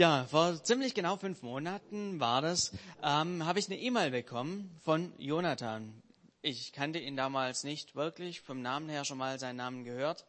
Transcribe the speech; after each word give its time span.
Ja, 0.00 0.24
vor 0.24 0.64
ziemlich 0.64 0.94
genau 0.94 1.18
fünf 1.18 1.42
Monaten 1.42 2.20
war 2.20 2.40
das, 2.40 2.72
ähm, 3.02 3.44
habe 3.44 3.58
ich 3.58 3.66
eine 3.66 3.78
E-Mail 3.78 4.10
bekommen 4.10 4.74
von 4.82 5.12
Jonathan. 5.18 5.92
Ich 6.40 6.72
kannte 6.72 6.98
ihn 6.98 7.16
damals 7.16 7.64
nicht 7.64 7.94
wirklich, 7.94 8.40
vom 8.40 8.62
Namen 8.62 8.88
her 8.88 9.04
schon 9.04 9.18
mal 9.18 9.38
seinen 9.38 9.56
Namen 9.56 9.84
gehört, 9.84 10.24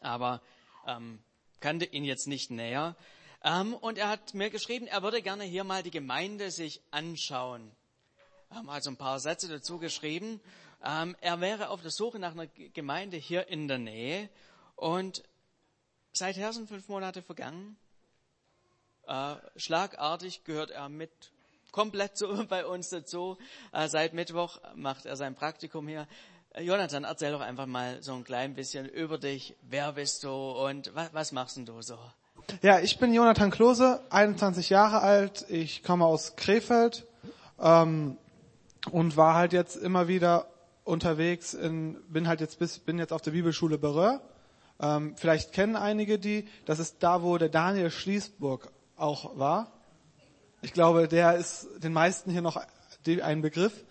aber 0.00 0.42
ähm, 0.84 1.22
kannte 1.60 1.84
ihn 1.84 2.02
jetzt 2.02 2.26
nicht 2.26 2.50
näher. 2.50 2.96
Ähm, 3.44 3.72
und 3.74 3.98
er 3.98 4.08
hat 4.08 4.34
mir 4.34 4.50
geschrieben, 4.50 4.88
er 4.88 5.04
würde 5.04 5.22
gerne 5.22 5.44
hier 5.44 5.62
mal 5.62 5.84
die 5.84 5.92
Gemeinde 5.92 6.50
sich 6.50 6.82
anschauen. 6.90 7.70
Ähm, 8.50 8.68
also 8.68 8.90
ein 8.90 8.96
paar 8.96 9.20
Sätze 9.20 9.46
dazu 9.46 9.78
geschrieben. 9.78 10.40
Ähm, 10.84 11.14
er 11.20 11.40
wäre 11.40 11.68
auf 11.68 11.82
der 11.82 11.92
Suche 11.92 12.18
nach 12.18 12.32
einer 12.32 12.48
Gemeinde 12.48 13.16
hier 13.16 13.46
in 13.46 13.68
der 13.68 13.78
Nähe 13.78 14.28
und 14.74 15.22
seither 16.12 16.52
sind 16.52 16.68
fünf 16.68 16.88
Monate 16.88 17.22
vergangen 17.22 17.76
äh, 19.08 19.36
schlagartig 19.56 20.44
gehört 20.44 20.70
er 20.70 20.88
mit 20.88 21.10
komplett 21.72 22.16
so 22.16 22.44
bei 22.48 22.66
uns 22.66 22.90
dazu. 22.90 23.38
Äh, 23.72 23.88
seit 23.88 24.14
Mittwoch 24.14 24.60
macht 24.74 25.06
er 25.06 25.16
sein 25.16 25.34
Praktikum 25.34 25.88
hier. 25.88 26.06
Äh, 26.54 26.62
Jonathan, 26.62 27.04
erzähl 27.04 27.32
doch 27.32 27.40
einfach 27.40 27.66
mal 27.66 28.02
so 28.02 28.12
ein 28.14 28.24
klein 28.24 28.54
bisschen 28.54 28.88
über 28.88 29.18
dich. 29.18 29.56
Wer 29.62 29.92
bist 29.92 30.24
du 30.24 30.30
und 30.30 30.94
was, 30.94 31.14
was 31.14 31.32
machst 31.32 31.56
denn 31.56 31.66
du 31.66 31.80
so? 31.82 31.98
Ja, 32.62 32.80
ich 32.80 32.98
bin 32.98 33.12
Jonathan 33.12 33.50
Klose, 33.50 34.00
21 34.10 34.70
Jahre 34.70 35.00
alt. 35.00 35.44
Ich 35.48 35.82
komme 35.82 36.06
aus 36.06 36.36
Krefeld 36.36 37.06
ähm, 37.60 38.16
und 38.90 39.16
war 39.16 39.34
halt 39.34 39.52
jetzt 39.52 39.76
immer 39.76 40.08
wieder 40.08 40.46
unterwegs. 40.84 41.52
In, 41.52 41.96
bin 42.08 42.26
halt 42.26 42.40
jetzt 42.40 42.58
bis 42.58 42.78
bin 42.78 42.98
jetzt 42.98 43.12
auf 43.12 43.22
der 43.22 43.32
Bibelschule 43.32 43.76
Beröhr. 43.76 44.22
Ähm, 44.80 45.14
vielleicht 45.16 45.52
kennen 45.52 45.76
einige 45.76 46.18
die. 46.18 46.48
Das 46.64 46.78
ist 46.78 47.02
da, 47.02 47.22
wo 47.22 47.36
der 47.36 47.48
Daniel 47.48 47.90
Schließburg 47.90 48.70
auch 48.98 49.38
war. 49.38 49.72
Ich 50.62 50.72
glaube, 50.72 51.08
der 51.08 51.36
ist 51.36 51.68
den 51.78 51.92
meisten 51.92 52.30
hier 52.30 52.42
noch 52.42 52.60
ein 53.22 53.42
Begriff. 53.42 53.84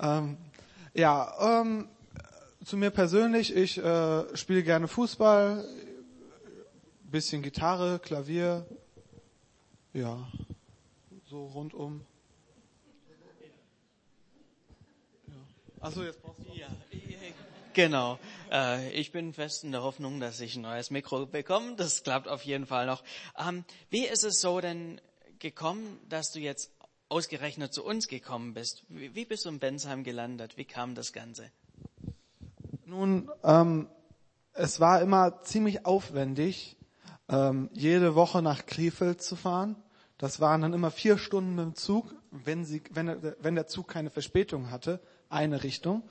Ähm, 0.00 0.36
ja, 0.92 1.60
ähm, 1.62 1.88
zu 2.64 2.76
mir 2.76 2.90
persönlich, 2.90 3.54
ich 3.54 3.78
äh, 3.78 4.36
spiele 4.36 4.62
gerne 4.62 4.86
Fußball, 4.86 5.64
bisschen 7.10 7.42
Gitarre, 7.42 7.98
Klavier, 7.98 8.66
ja, 9.92 10.18
so 11.26 11.46
rundum. 11.46 12.04
Achso, 15.80 16.02
jetzt 16.02 16.22
brauchst 16.22 16.40
du. 16.40 16.58
Ja, 16.58 16.68
genau. 17.74 18.18
Äh, 18.54 18.90
ich 18.92 19.10
bin 19.10 19.32
fest 19.32 19.64
in 19.64 19.72
der 19.72 19.82
Hoffnung, 19.82 20.20
dass 20.20 20.38
ich 20.40 20.54
ein 20.54 20.62
neues 20.62 20.90
Mikro 20.90 21.26
bekomme. 21.26 21.74
Das 21.76 22.04
klappt 22.04 22.28
auf 22.28 22.44
jeden 22.44 22.66
Fall 22.66 22.86
noch. 22.86 23.02
Ähm, 23.36 23.64
wie 23.90 24.06
ist 24.06 24.22
es 24.22 24.40
so 24.40 24.60
denn 24.60 25.00
gekommen, 25.40 25.98
dass 26.08 26.30
du 26.30 26.38
jetzt 26.38 26.70
ausgerechnet 27.08 27.74
zu 27.74 27.84
uns 27.84 28.06
gekommen 28.06 28.54
bist? 28.54 28.84
Wie, 28.88 29.24
bist 29.24 29.44
du 29.44 29.48
in 29.48 29.58
Bensheim 29.58 30.04
gelandet? 30.04 30.56
Wie 30.56 30.64
kam 30.64 30.94
das 30.94 31.12
Ganze? 31.12 31.50
Nun, 32.86 33.28
ähm, 33.42 33.88
es 34.52 34.78
war 34.78 35.02
immer 35.02 35.42
ziemlich 35.42 35.84
aufwendig, 35.84 36.76
ähm, 37.28 37.70
jede 37.72 38.14
Woche 38.14 38.40
nach 38.40 38.66
Krefeld 38.66 39.20
zu 39.20 39.34
fahren. 39.34 39.74
Das 40.16 40.38
waren 40.38 40.62
dann 40.62 40.74
immer 40.74 40.92
vier 40.92 41.18
Stunden 41.18 41.56
dem 41.56 41.74
Zug, 41.74 42.14
wenn, 42.30 42.64
sie, 42.64 42.82
wenn, 42.90 43.34
wenn 43.40 43.56
der 43.56 43.66
Zug 43.66 43.88
keine 43.88 44.10
Verspätung 44.10 44.70
hatte, 44.70 45.00
eine 45.28 45.64
Richtung. 45.64 46.04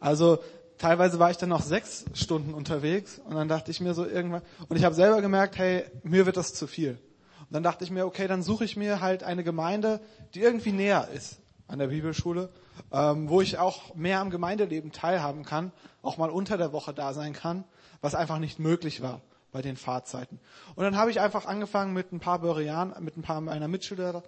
Also 0.00 0.38
teilweise 0.78 1.18
war 1.18 1.30
ich 1.30 1.36
dann 1.36 1.48
noch 1.48 1.62
sechs 1.62 2.04
Stunden 2.14 2.54
unterwegs 2.54 3.20
und 3.24 3.34
dann 3.34 3.48
dachte 3.48 3.70
ich 3.70 3.80
mir 3.80 3.94
so 3.94 4.06
irgendwann, 4.06 4.42
und 4.68 4.76
ich 4.76 4.84
habe 4.84 4.94
selber 4.94 5.20
gemerkt, 5.20 5.58
hey, 5.58 5.84
mir 6.02 6.26
wird 6.26 6.36
das 6.36 6.54
zu 6.54 6.66
viel. 6.66 6.98
Und 7.40 7.54
dann 7.54 7.62
dachte 7.62 7.84
ich 7.84 7.90
mir, 7.90 8.06
okay, 8.06 8.28
dann 8.28 8.42
suche 8.42 8.64
ich 8.64 8.76
mir 8.76 9.00
halt 9.00 9.22
eine 9.22 9.42
Gemeinde, 9.42 10.00
die 10.34 10.40
irgendwie 10.40 10.72
näher 10.72 11.08
ist 11.14 11.38
an 11.66 11.78
der 11.78 11.88
Bibelschule, 11.88 12.50
ähm, 12.92 13.28
wo 13.28 13.40
ich 13.40 13.58
auch 13.58 13.94
mehr 13.94 14.20
am 14.20 14.30
Gemeindeleben 14.30 14.92
teilhaben 14.92 15.44
kann, 15.44 15.72
auch 16.02 16.16
mal 16.16 16.30
unter 16.30 16.56
der 16.56 16.72
Woche 16.72 16.94
da 16.94 17.12
sein 17.12 17.32
kann, 17.32 17.64
was 18.00 18.14
einfach 18.14 18.38
nicht 18.38 18.58
möglich 18.58 19.02
war 19.02 19.20
bei 19.52 19.62
den 19.62 19.76
Fahrzeiten. 19.76 20.40
Und 20.74 20.84
dann 20.84 20.96
habe 20.96 21.10
ich 21.10 21.20
einfach 21.20 21.46
angefangen 21.46 21.92
mit 21.92 22.12
ein 22.12 22.20
paar 22.20 22.40
Böreanern, 22.40 23.02
mit 23.02 23.16
ein 23.16 23.22
paar 23.22 23.40
meiner 23.40 23.68
Mitschüler 23.68 24.22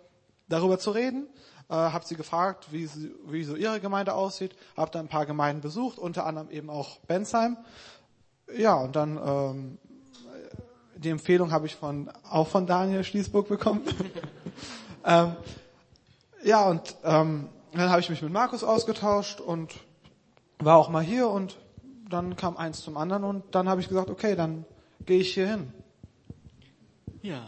darüber 0.48 0.78
zu 0.78 0.90
reden, 0.90 1.28
äh, 1.70 1.74
habe 1.74 2.04
sie 2.04 2.16
gefragt, 2.16 2.66
wie, 2.72 2.86
sie, 2.86 3.14
wie 3.26 3.44
so 3.44 3.54
ihre 3.54 3.80
Gemeinde 3.80 4.14
aussieht, 4.14 4.56
habe 4.76 4.90
dann 4.90 5.06
ein 5.06 5.08
paar 5.08 5.24
Gemeinden 5.24 5.62
besucht, 5.62 5.98
unter 5.98 6.26
anderem 6.26 6.50
eben 6.50 6.68
auch 6.68 6.98
Bensheim. 7.00 7.56
Ja, 8.56 8.74
und 8.74 8.96
dann 8.96 9.20
ähm, 9.24 9.78
die 10.96 11.10
Empfehlung 11.10 11.52
habe 11.52 11.66
ich 11.66 11.76
von 11.76 12.10
auch 12.28 12.48
von 12.48 12.66
Daniel 12.66 13.04
Schließburg 13.04 13.48
bekommen. 13.48 13.82
ähm, 15.04 15.36
ja, 16.42 16.68
und 16.68 16.96
ähm, 17.04 17.48
dann 17.72 17.90
habe 17.90 18.00
ich 18.00 18.10
mich 18.10 18.20
mit 18.20 18.32
Markus 18.32 18.64
ausgetauscht 18.64 19.40
und 19.40 19.72
war 20.58 20.76
auch 20.76 20.88
mal 20.88 21.02
hier 21.02 21.28
und 21.28 21.56
dann 22.08 22.36
kam 22.36 22.56
eins 22.56 22.80
zum 22.82 22.96
anderen 22.96 23.22
und 23.22 23.54
dann 23.54 23.68
habe 23.68 23.80
ich 23.80 23.88
gesagt, 23.88 24.10
okay, 24.10 24.34
dann 24.34 24.64
gehe 25.06 25.20
ich 25.20 25.32
hier 25.32 25.48
hin. 25.48 25.72
Ja, 27.22 27.46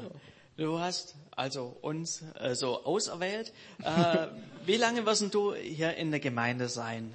du 0.56 0.78
hast 0.78 1.16
also 1.36 1.76
uns 1.80 2.22
äh, 2.40 2.54
so 2.54 2.84
auserwählt. 2.84 3.52
Äh, 3.82 4.28
wie 4.66 4.76
lange 4.76 5.06
wirst 5.06 5.32
du 5.34 5.54
hier 5.54 5.96
in 5.96 6.10
der 6.10 6.20
Gemeinde 6.20 6.68
sein? 6.68 7.12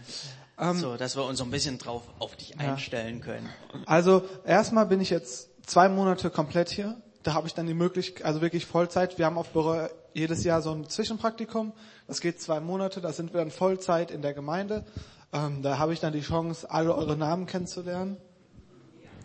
Ähm, 0.59 0.77
so, 0.77 0.97
dass 0.97 1.15
wir 1.15 1.25
uns 1.25 1.39
so 1.39 1.43
ein 1.43 1.51
bisschen 1.51 1.77
drauf 1.77 2.03
auf 2.19 2.35
dich 2.35 2.59
einstellen 2.59 3.21
können. 3.21 3.47
Also 3.85 4.23
erstmal 4.45 4.85
bin 4.87 5.01
ich 5.01 5.09
jetzt 5.09 5.49
zwei 5.65 5.87
Monate 5.89 6.29
komplett 6.29 6.69
hier. 6.69 6.99
Da 7.23 7.33
habe 7.33 7.47
ich 7.47 7.53
dann 7.53 7.67
die 7.67 7.73
Möglichkeit, 7.73 8.25
also 8.25 8.41
wirklich 8.41 8.65
Vollzeit. 8.65 9.17
Wir 9.17 9.25
haben 9.25 9.37
auf 9.37 9.49
Büro 9.49 9.87
jedes 10.13 10.43
Jahr 10.43 10.61
so 10.61 10.71
ein 10.71 10.89
Zwischenpraktikum. 10.89 11.73
Das 12.07 12.21
geht 12.21 12.41
zwei 12.41 12.59
Monate. 12.59 13.01
Da 13.01 13.13
sind 13.13 13.33
wir 13.33 13.39
dann 13.41 13.51
Vollzeit 13.51 14.11
in 14.11 14.21
der 14.21 14.33
Gemeinde. 14.33 14.85
Ähm, 15.33 15.61
da 15.61 15.77
habe 15.77 15.93
ich 15.93 15.99
dann 15.99 16.13
die 16.13 16.21
Chance, 16.21 16.71
alle 16.71 16.95
eure 16.95 17.17
Namen 17.17 17.45
kennenzulernen. 17.45 18.17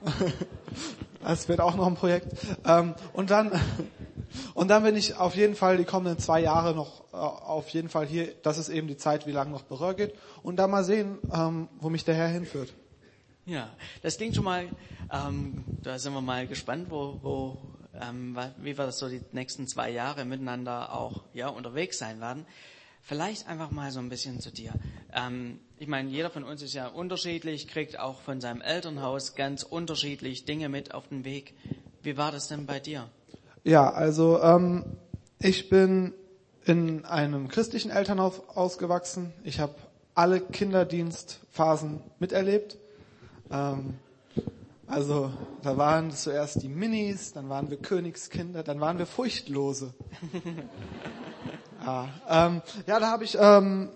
Das 1.24 1.48
wird 1.48 1.60
auch 1.60 1.76
noch 1.76 1.86
ein 1.86 1.94
Projekt. 1.94 2.34
Ähm, 2.66 2.94
und 3.12 3.30
dann, 3.30 3.52
und 4.54 4.68
dann 4.68 4.82
bin 4.82 4.96
ich 4.96 5.16
auf 5.16 5.34
jeden 5.34 5.54
Fall 5.54 5.76
die 5.76 5.84
kommenden 5.84 6.18
zwei 6.18 6.40
Jahre 6.40 6.74
noch 6.74 7.04
äh, 7.12 7.16
auf 7.16 7.68
jeden 7.70 7.88
Fall 7.88 8.06
hier. 8.06 8.34
Das 8.42 8.58
ist 8.58 8.68
eben 8.68 8.88
die 8.88 8.96
Zeit, 8.96 9.26
wie 9.26 9.32
lange 9.32 9.50
noch 9.50 9.62
Berühr 9.62 9.94
geht. 9.94 10.14
Und 10.42 10.56
da 10.56 10.66
mal 10.66 10.84
sehen, 10.84 11.18
ähm, 11.32 11.68
wo 11.80 11.90
mich 11.90 12.04
der 12.04 12.14
Herr 12.14 12.28
hinführt. 12.28 12.72
Ja, 13.44 13.70
das 14.02 14.16
klingt 14.18 14.36
schon 14.36 14.44
mal, 14.44 14.68
ähm, 15.12 15.64
da 15.82 15.98
sind 15.98 16.12
wir 16.12 16.20
mal 16.20 16.46
gespannt, 16.46 16.86
wo, 16.90 17.18
wo 17.22 17.58
ähm, 18.00 18.36
wie 18.58 18.78
wir 18.78 18.86
das 18.86 18.98
so 18.98 19.08
die 19.08 19.20
nächsten 19.32 19.66
zwei 19.66 19.90
Jahre 19.90 20.24
miteinander 20.24 20.92
auch 20.92 21.24
ja, 21.34 21.48
unterwegs 21.48 21.98
sein 21.98 22.20
werden. 22.20 22.46
Vielleicht 23.04 23.48
einfach 23.48 23.72
mal 23.72 23.90
so 23.90 23.98
ein 23.98 24.08
bisschen 24.08 24.40
zu 24.40 24.52
dir. 24.52 24.72
Ähm, 25.12 25.58
ich 25.78 25.88
meine, 25.88 26.08
jeder 26.08 26.30
von 26.30 26.44
uns 26.44 26.62
ist 26.62 26.74
ja 26.74 26.86
unterschiedlich, 26.86 27.66
kriegt 27.66 27.98
auch 27.98 28.20
von 28.20 28.40
seinem 28.40 28.60
Elternhaus 28.60 29.34
ganz 29.34 29.64
unterschiedlich 29.64 30.44
Dinge 30.44 30.68
mit 30.68 30.94
auf 30.94 31.08
den 31.08 31.24
Weg. 31.24 31.54
Wie 32.02 32.16
war 32.16 32.30
das 32.30 32.46
denn 32.48 32.64
bei 32.66 32.78
dir? 32.78 33.10
Ja, 33.64 33.92
also 33.92 34.42
ähm, 34.42 34.84
ich 35.38 35.68
bin 35.68 36.14
in 36.64 37.04
einem 37.04 37.46
christlichen 37.46 37.92
Elternhaus 37.92 38.40
ausgewachsen. 38.54 39.32
Ich 39.44 39.60
habe 39.60 39.74
alle 40.16 40.40
Kinderdienstphasen 40.40 42.00
miterlebt. 42.18 42.76
Ähm, 43.52 43.94
also 44.88 45.30
da 45.62 45.76
waren 45.76 46.10
zuerst 46.10 46.60
die 46.64 46.68
Minis, 46.68 47.34
dann 47.34 47.48
waren 47.48 47.70
wir 47.70 47.76
Königskinder, 47.76 48.64
dann 48.64 48.80
waren 48.80 48.98
wir 48.98 49.06
Furchtlose. 49.06 49.94
ja, 51.86 52.08
ähm, 52.28 52.62
ja, 52.88 52.98
da 52.98 53.12
habe 53.12 53.22
ich 53.22 53.38
ähm, 53.40 53.90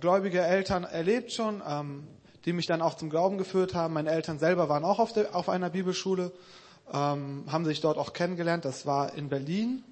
gläubige 0.00 0.42
Eltern 0.42 0.84
erlebt 0.84 1.32
schon, 1.32 1.60
ähm, 1.68 2.06
die 2.44 2.52
mich 2.52 2.66
dann 2.66 2.82
auch 2.82 2.94
zum 2.94 3.10
Glauben 3.10 3.36
geführt 3.36 3.74
haben. 3.74 3.94
Meine 3.94 4.10
Eltern 4.10 4.38
selber 4.38 4.68
waren 4.68 4.84
auch 4.84 5.00
auf, 5.00 5.12
der, 5.12 5.34
auf 5.34 5.48
einer 5.48 5.70
Bibelschule, 5.70 6.30
ähm, 6.92 7.44
haben 7.50 7.64
sich 7.64 7.80
dort 7.80 7.98
auch 7.98 8.12
kennengelernt. 8.12 8.64
Das 8.64 8.86
war 8.86 9.14
in 9.14 9.28
Berlin. 9.28 9.84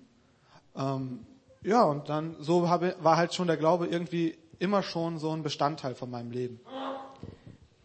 Ähm, 0.76 1.26
ja, 1.62 1.82
und 1.82 2.08
dann 2.08 2.36
so 2.40 2.68
habe, 2.68 2.94
war 3.00 3.16
halt 3.16 3.34
schon 3.34 3.46
der 3.46 3.56
Glaube 3.56 3.86
irgendwie 3.86 4.36
immer 4.58 4.82
schon 4.82 5.18
so 5.18 5.32
ein 5.32 5.42
Bestandteil 5.42 5.94
von 5.94 6.10
meinem 6.10 6.30
Leben. 6.30 6.60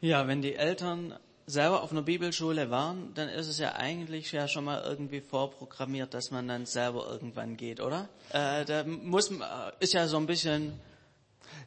Ja, 0.02 0.28
wenn 0.28 0.42
die 0.42 0.56
Eltern 0.56 1.16
selber 1.46 1.82
auf 1.82 1.92
einer 1.92 2.04
Bibelschule 2.04 2.70
waren, 2.70 3.12
dann 3.16 3.28
ist 3.28 3.48
es 3.48 3.58
ja 3.58 3.74
eigentlich 3.74 4.32
ja 4.32 4.48
schon 4.48 4.66
mal 4.66 4.84
irgendwie 4.84 5.20
vorprogrammiert, 5.20 6.14
dass 6.14 6.30
man 6.30 6.48
dann 6.48 6.66
selber 6.66 7.08
irgendwann 7.10 7.58
geht, 7.58 7.82
oder? 7.82 8.08
Äh, 8.32 8.66
da 8.66 8.84
muss 8.84 9.32
man, 9.32 9.48
ist 9.80 9.94
ja 9.94 10.08
so 10.08 10.18
ein 10.18 10.28
bisschen 10.28 10.80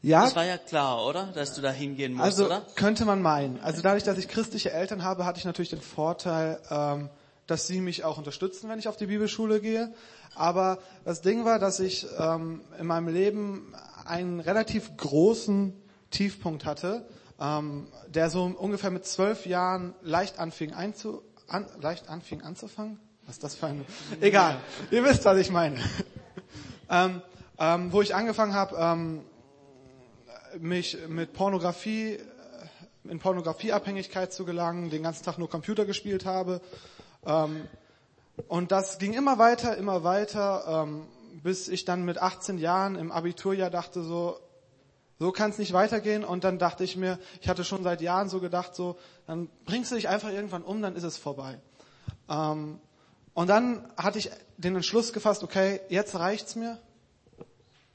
ja. 0.01 0.23
Das 0.25 0.35
war 0.35 0.45
ja 0.45 0.59
klar, 0.59 1.05
oder? 1.07 1.29
Dass 1.35 1.55
du 1.55 1.61
da 1.61 1.71
hingehen 1.71 2.15
musst, 2.15 2.25
also, 2.25 2.47
oder? 2.47 2.63
könnte 2.75 3.05
man 3.05 3.23
meinen. 3.23 3.61
Also 3.61 3.83
dadurch, 3.83 4.03
dass 4.03 4.19
ich 4.19 4.29
christliche 4.29 4.73
Eltern 4.73 5.05
habe, 5.05 5.25
hatte 5.25 5.39
ich 5.39 5.45
natürlich 5.45 5.71
den 5.71 5.81
Vorteil, 5.81 6.61
ähm, 6.71 7.09
dass 7.47 7.67
sie 7.67 7.81
mich 7.81 8.05
auch 8.05 8.19
unterstützen, 8.19 8.69
wenn 8.69 8.79
ich 8.79 8.89
auf 8.89 8.97
die 8.97 9.07
Bibelschule 9.07 9.61
gehe. 9.61 9.93
Aber 10.35 10.79
das 11.05 11.21
Ding 11.21 11.45
war, 11.45 11.59
dass 11.59 11.81
ich 11.81 12.07
ähm, 12.19 12.63
in 12.79 12.87
meinem 12.87 13.09
Leben 13.09 13.75
einen 14.05 14.41
relativ 14.41 14.97
großen 14.97 15.75
Tiefpunkt 16.11 16.65
hatte, 16.65 17.07
ähm, 17.41 17.89
der 18.09 18.31
so 18.31 18.45
ungefähr 18.45 18.91
mit 18.91 19.07
zwölf 19.07 19.47
Jahren 19.47 19.95
leicht 20.03 20.39
anfing, 20.39 20.73
einzu, 20.73 21.23
an, 21.49 21.67
leicht 21.81 22.09
anfing 22.09 22.43
anzufangen. 22.43 22.99
Was 23.27 23.37
ist 23.37 23.45
das 23.45 23.55
für 23.55 23.67
eine? 23.67 23.85
Egal. 24.21 24.59
Ihr 24.91 25.05
wisst, 25.05 25.25
was 25.25 25.39
ich 25.39 25.51
meine. 25.51 25.79
ähm, 26.91 27.23
ähm, 27.59 27.93
wo 27.93 28.03
ich 28.03 28.15
angefangen 28.15 28.55
habe, 28.55 28.77
ähm, 28.79 29.25
mich 30.59 30.99
mit 31.09 31.33
Pornografie, 31.33 32.19
in 33.05 33.19
Pornografieabhängigkeit 33.19 34.33
zu 34.33 34.45
gelangen, 34.45 34.91
den 34.91 35.03
ganzen 35.03 35.25
Tag 35.25 35.39
nur 35.39 35.49
Computer 35.49 35.85
gespielt 35.85 36.25
habe. 36.25 36.61
Ähm, 37.27 37.69
und 38.49 38.73
das 38.73 38.99
ging 38.99 39.13
immer 39.13 39.39
weiter, 39.39 39.77
immer 39.77 40.05
weiter, 40.05 40.85
ähm, 40.85 41.07
bis 41.43 41.69
ich 41.69 41.85
dann 41.85 42.05
mit 42.05 42.19
18 42.19 42.59
Jahren 42.59 42.97
im 42.97 43.13
Abiturjahr 43.13 43.71
dachte 43.71 44.03
so, 44.03 44.39
so 45.19 45.31
kann 45.31 45.51
es 45.51 45.59
nicht 45.59 45.73
weitergehen. 45.73 46.25
Und 46.25 46.45
dann 46.45 46.59
dachte 46.59 46.85
ich 46.85 46.97
mir, 46.97 47.19
ich 47.41 47.49
hatte 47.49 47.65
schon 47.65 47.83
seit 47.83 48.01
Jahren 48.01 48.29
so 48.29 48.41
gedacht, 48.41 48.75
so, 48.75 48.97
dann 49.27 49.49
bringst 49.65 49.91
du 49.91 49.97
dich 49.97 50.09
einfach 50.09 50.31
irgendwann 50.31 50.63
um, 50.63 50.83
dann 50.83 50.97
ist 50.97 51.05
es 51.05 51.17
vorbei. 51.17 51.61
Ähm, 52.29 52.81
und 53.35 53.49
dann 53.49 53.89
hatte 53.97 54.19
ich 54.19 54.31
den 54.57 54.75
Entschluss 54.77 55.13
gefasst, 55.13 55.43
okay, 55.43 55.81
jetzt 55.89 56.15
reicht's 56.17 56.57
mir. 56.57 56.79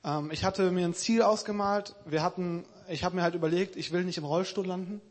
Ähm, 0.04 0.32
ich 0.32 0.46
hatte 0.46 0.72
mir 0.72 0.86
ein 0.86 0.94
Ziel 0.94 1.22
ausgemalt. 1.22 1.96
Wir 2.06 2.24
hatten, 2.24 2.66
ich 2.88 3.04
habe 3.04 3.16
mir 3.16 3.24
halt 3.24 3.36
überlegt, 3.36 3.76
ich 3.76 3.92
will 3.92 4.04
nicht 4.04 4.18
im 4.18 4.26
Rollstuhl 4.26 4.66
landen. 4.66 5.02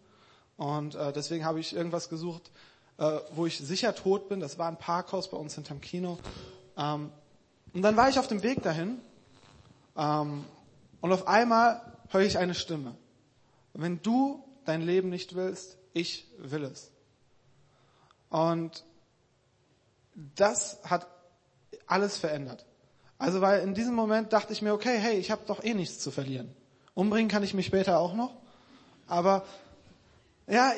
Und 0.57 0.95
äh, 0.95 1.13
deswegen 1.13 1.45
habe 1.45 1.61
ich 1.61 1.77
irgendwas 1.77 2.09
gesucht, 2.09 2.51
äh, 2.99 3.19
wo 3.35 3.47
ich 3.47 3.59
sicher 3.59 3.95
tot 3.95 4.29
bin. 4.29 4.41
Das 4.41 4.59
war 4.59 4.69
ein 4.69 4.79
Parkhaus 4.79 5.31
bei 5.31 5.37
uns 5.37 5.55
hinterm 5.55 5.81
Kino. 5.81 6.19
Ähm, 6.77 7.11
und 7.73 7.83
dann 7.83 7.97
war 7.97 8.09
ich 8.09 8.19
auf 8.19 8.27
dem 8.27 8.43
Weg 8.43 8.63
dahin. 8.63 9.01
Ähm, 9.97 10.45
und 11.01 11.13
auf 11.13 11.29
einmal 11.29 11.83
höre 12.09 12.23
ich 12.23 12.39
eine 12.39 12.55
Stimme. 12.55 12.95
Wenn 13.75 14.01
du 14.03 14.43
dein 14.65 14.83
Leben 14.83 15.11
nicht 15.11 15.35
willst, 15.35 15.77
ich 15.93 16.27
will 16.39 16.65
es. 16.65 16.91
Und 18.31 18.85
das 20.35 20.79
hat 20.85 21.07
alles 21.87 22.17
verändert. 22.17 22.65
Also 23.19 23.41
weil 23.41 23.63
in 23.63 23.75
diesem 23.75 23.95
Moment 23.95 24.33
dachte 24.33 24.53
ich 24.53 24.63
mir, 24.63 24.75
okay, 24.75 24.99
hey, 24.99 25.19
ich 25.19 25.31
habe 25.31 25.43
doch 25.47 25.63
eh 25.63 25.75
nichts 25.75 26.01
zu 26.01 26.11
verlieren. 26.11 26.55
Umbringen 26.95 27.29
kann 27.29 27.43
ich 27.43 27.55
mich 27.55 27.67
später 27.67 27.99
auch 27.99 28.15
noch. 28.15 28.35
Aber 29.07 29.45
ja, 30.47 30.73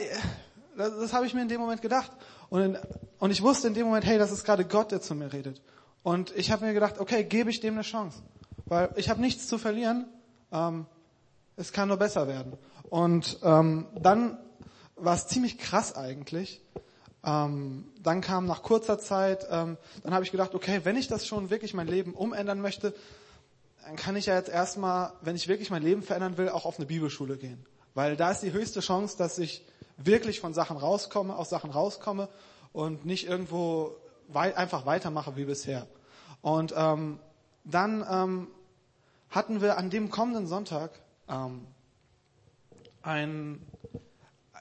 das, 0.78 0.96
das 0.98 1.12
habe 1.12 1.26
ich 1.26 1.34
mir 1.34 1.42
in 1.42 1.48
dem 1.48 1.60
Moment 1.60 1.82
gedacht. 1.82 2.10
Und, 2.48 2.62
in, 2.62 2.78
und 3.18 3.30
ich 3.30 3.42
wusste 3.42 3.68
in 3.68 3.74
dem 3.74 3.86
Moment, 3.86 4.06
hey, 4.06 4.18
das 4.18 4.30
ist 4.30 4.44
gerade 4.44 4.64
Gott, 4.64 4.92
der 4.92 5.00
zu 5.00 5.14
mir 5.14 5.32
redet. 5.32 5.60
Und 6.02 6.34
ich 6.36 6.50
habe 6.50 6.64
mir 6.64 6.72
gedacht, 6.72 6.98
okay, 6.98 7.24
gebe 7.24 7.50
ich 7.50 7.60
dem 7.60 7.74
eine 7.74 7.82
Chance. 7.82 8.22
Weil 8.66 8.90
ich 8.96 9.10
habe 9.10 9.20
nichts 9.20 9.48
zu 9.48 9.58
verlieren. 9.58 10.06
Ähm, 10.52 10.86
es 11.56 11.72
kann 11.72 11.88
nur 11.88 11.96
besser 11.96 12.28
werden. 12.28 12.56
Und 12.88 13.38
ähm, 13.42 13.86
dann 14.00 14.38
war 14.96 15.14
es 15.14 15.26
ziemlich 15.26 15.58
krass 15.58 15.96
eigentlich. 15.96 16.62
Ähm, 17.24 17.84
dann 18.00 18.20
kam 18.20 18.46
nach 18.46 18.62
kurzer 18.62 18.98
Zeit, 18.98 19.46
ähm, 19.50 19.76
dann 20.02 20.14
habe 20.14 20.24
ich 20.24 20.30
gedacht, 20.30 20.54
okay, 20.54 20.80
wenn 20.84 20.96
ich 20.96 21.08
das 21.08 21.26
schon 21.26 21.50
wirklich 21.50 21.74
mein 21.74 21.88
Leben 21.88 22.14
umändern 22.14 22.60
möchte, 22.60 22.94
dann 23.84 23.96
kann 23.96 24.16
ich 24.16 24.26
ja 24.26 24.36
jetzt 24.36 24.48
erstmal, 24.48 25.12
wenn 25.22 25.34
ich 25.34 25.48
wirklich 25.48 25.70
mein 25.70 25.82
Leben 25.82 26.02
verändern 26.02 26.36
will, 26.38 26.48
auch 26.48 26.64
auf 26.64 26.78
eine 26.78 26.86
Bibelschule 26.86 27.36
gehen. 27.36 27.66
Weil 27.94 28.16
da 28.16 28.30
ist 28.30 28.42
die 28.42 28.52
höchste 28.52 28.80
Chance, 28.80 29.18
dass 29.18 29.38
ich 29.38 29.64
wirklich 29.98 30.40
von 30.40 30.54
Sachen 30.54 30.76
rauskomme, 30.76 31.36
aus 31.36 31.50
Sachen 31.50 31.70
rauskomme 31.70 32.28
und 32.72 33.04
nicht 33.04 33.26
irgendwo 33.26 33.94
wei 34.28 34.56
einfach 34.56 34.86
weitermache 34.86 35.36
wie 35.36 35.44
bisher. 35.44 35.86
Und 36.40 36.72
ähm, 36.76 37.18
dann 37.64 38.06
ähm, 38.10 38.48
hatten 39.30 39.60
wir 39.60 39.76
an 39.76 39.90
dem 39.90 40.10
kommenden 40.10 40.46
Sonntag 40.46 40.90
ähm, 41.28 41.66
ein 43.02 43.60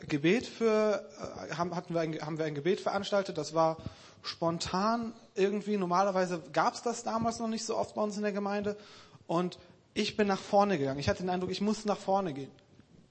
Gebet 0.08 0.46
für, 0.46 1.08
äh, 1.50 1.54
hatten 1.54 1.94
wir 1.94 2.02
ein, 2.02 2.20
haben 2.22 2.38
wir 2.38 2.46
ein 2.46 2.56
Gebet 2.56 2.82
veranstaltet, 2.82 3.38
das 3.38 3.54
war 3.54 3.78
spontan 4.24 5.14
irgendwie, 5.36 5.78
normalerweise 5.78 6.42
gab 6.52 6.74
es 6.74 6.82
das 6.82 7.04
damals 7.04 7.40
noch 7.40 7.48
nicht 7.48 7.66
so 7.66 7.78
oft 7.78 7.96
bei 7.96 8.02
uns 8.02 8.18
in 8.18 8.24
der 8.24 8.32
Gemeinde 8.32 8.76
und 9.28 9.58
ich 9.94 10.16
bin 10.16 10.28
nach 10.28 10.40
vorne 10.40 10.78
gegangen. 10.78 11.00
Ich 11.00 11.10
hatte 11.10 11.24
den 11.24 11.30
Eindruck, 11.30 11.50
ich 11.50 11.62
muss 11.62 11.86
nach 11.86 11.98
vorne 11.98 12.34
gehen. 12.34 12.52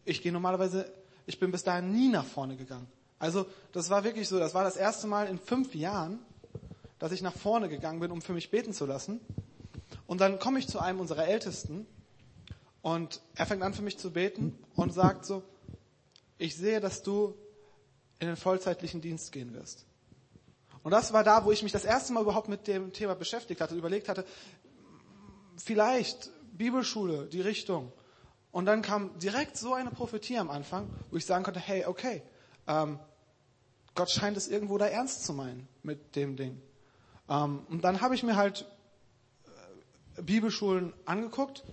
Ich 0.05 0.23
gehe 0.23 0.32
normalerweise, 0.32 0.90
ich 1.26 1.38
bin 1.38 1.50
bis 1.50 1.64
dahin 1.64 1.93
nie 1.93 2.08
nach 2.08 2.25
vorne 2.25 2.56
gegangen. 2.56 2.87
Also 3.19 3.46
das 3.73 3.90
war 3.90 4.05
wirklich 4.05 4.28
so, 4.28 4.38
das 4.38 4.55
war 4.55 4.64
das 4.64 4.76
erste 4.76 5.06
Mal 5.06 5.26
in 5.26 5.38
fünf 5.38 5.75
Jahren, 5.75 6.19
dass 6.99 7.12
ich 7.12 7.23
nach 7.23 7.34
vorne 7.34 7.69
gegangen 7.69 8.00
bin, 8.00 8.11
um 8.11 8.23
für 8.23 8.32
mich 8.32 8.50
beten 8.50 8.73
zu 8.73 8.87
lassen. 8.87 9.20
Und 10.06 10.20
dann 10.20 10.38
komme 10.38 10.58
ich 10.58 10.69
zu 10.69 10.78
einem 10.78 11.00
unserer 11.00 11.26
Ältesten 11.26 11.87
und 12.82 13.20
er 13.34 13.46
fängt 13.46 13.62
an 13.62 13.75
für 13.75 13.82
mich 13.82 13.99
zu 13.99 14.12
beten 14.12 14.56
und 14.76 14.93
sagt 14.93 15.25
so, 15.25 15.43
ich 16.38 16.56
sehe, 16.56 16.81
dass 16.81 17.02
du 17.02 17.34
in 18.19 18.28
den 18.28 18.37
vollzeitlichen 18.37 19.00
Dienst 19.00 19.32
gehen 19.32 19.52
wirst. 19.55 19.87
Und 20.82 20.93
das 20.93 21.12
war 21.12 21.25
da, 21.25 21.44
wo 21.44 21.50
ich 21.50 21.62
mich 21.62 21.73
das 21.73 21.84
erste 21.84 22.12
Mal 22.12 22.23
überhaupt 22.23 22.49
mit 22.49 22.69
dem 22.69 22.93
Thema 22.93 23.14
beschäftigt 23.14 23.61
hatte, 23.61 23.75
überlegt 23.75 24.08
hatte, 24.08 24.25
vielleicht 25.56 26.31
Bibelschule, 26.56 27.26
die 27.26 27.40
Richtung. 27.40 27.93
Und 28.56 28.64
dann 28.64 28.80
kam 28.80 29.18
direkt 29.18 29.58
so 29.58 29.74
eine 29.74 29.90
Prophetie 29.90 30.38
am 30.38 30.48
Anfang, 30.48 30.88
wo 31.10 31.18
ich 31.18 31.26
sagen 31.26 31.44
konnte, 31.44 31.60
hey, 31.60 31.84
okay, 31.84 32.22
ähm, 32.66 32.98
Gott 33.94 34.10
scheint 34.10 34.38
es 34.38 34.48
irgendwo 34.48 34.78
da 34.78 34.86
ernst 34.86 35.26
zu 35.26 35.34
meinen 35.34 35.68
mit 35.82 36.16
dem 36.16 36.36
Ding. 36.36 36.62
Ähm, 37.28 37.66
und 37.68 37.84
dann 37.84 38.00
habe 38.00 38.14
ich 38.14 38.22
mir 38.22 38.34
halt 38.34 38.64
äh, 40.16 40.22
Bibelschulen 40.22 40.94
angeguckt 41.04 41.64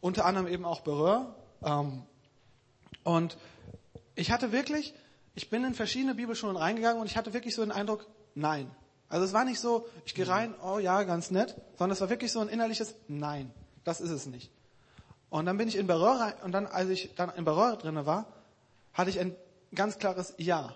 unter 0.00 0.24
anderem 0.24 0.46
eben 0.46 0.64
auch 0.64 0.80
Berühr. 0.80 1.34
Ähm, 1.62 2.04
und 3.04 3.36
ich 4.14 4.30
hatte 4.30 4.50
wirklich, 4.50 4.94
ich 5.34 5.50
bin 5.50 5.62
in 5.62 5.74
verschiedene 5.74 6.14
Bibelschulen 6.14 6.56
reingegangen 6.56 7.02
und 7.02 7.06
ich 7.06 7.18
hatte 7.18 7.34
wirklich 7.34 7.54
so 7.54 7.60
den 7.60 7.70
Eindruck, 7.70 8.06
nein. 8.34 8.70
Also 9.10 9.26
es 9.26 9.34
war 9.34 9.44
nicht 9.44 9.60
so, 9.60 9.86
ich 10.06 10.14
gehe 10.14 10.26
rein, 10.26 10.54
oh 10.62 10.78
ja, 10.78 11.02
ganz 11.02 11.30
nett, 11.30 11.54
sondern 11.76 11.92
es 11.92 12.00
war 12.00 12.08
wirklich 12.08 12.32
so 12.32 12.40
ein 12.40 12.48
innerliches 12.48 12.94
Nein, 13.08 13.50
das 13.84 14.00
ist 14.00 14.08
es 14.08 14.24
nicht. 14.24 14.50
Und 15.30 15.46
dann 15.46 15.56
bin 15.58 15.68
ich 15.68 15.76
in 15.76 15.86
Berühr 15.86 16.20
rein, 16.20 16.34
und 16.44 16.52
dann, 16.52 16.66
als 16.66 16.88
ich 16.88 17.14
dann 17.14 17.30
in 17.30 17.44
Berühr 17.44 17.76
drinne 17.76 18.06
war, 18.06 18.26
hatte 18.92 19.10
ich 19.10 19.20
ein 19.20 19.34
ganz 19.74 19.98
klares 19.98 20.34
Ja. 20.38 20.74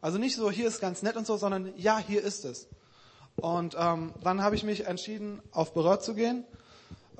Also 0.00 0.18
nicht 0.18 0.34
so, 0.34 0.50
hier 0.50 0.66
ist 0.66 0.80
ganz 0.80 1.02
nett 1.02 1.16
und 1.16 1.26
so, 1.26 1.36
sondern 1.36 1.72
ja, 1.76 1.98
hier 1.98 2.22
ist 2.22 2.44
es. 2.44 2.68
Und 3.36 3.76
ähm, 3.78 4.14
dann 4.22 4.42
habe 4.42 4.56
ich 4.56 4.64
mich 4.64 4.86
entschieden, 4.86 5.42
auf 5.52 5.74
Berühr 5.74 6.00
zu 6.00 6.14
gehen 6.14 6.44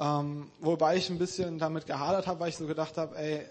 ähm, 0.00 0.50
wobei 0.60 0.96
ich 0.96 1.10
ein 1.10 1.18
bisschen 1.18 1.58
damit 1.58 1.86
gehadert 1.86 2.26
habe, 2.26 2.40
weil 2.40 2.48
ich 2.48 2.56
so 2.56 2.66
gedacht 2.66 2.96
habe, 2.96 3.16
ey, 3.18 3.46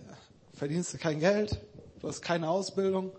verdienst 0.53 0.91
du 0.93 0.97
kein 0.97 1.19
Geld, 1.19 1.61
du 2.01 2.07
hast 2.07 2.21
keine 2.21 2.49
Ausbildung 2.49 3.11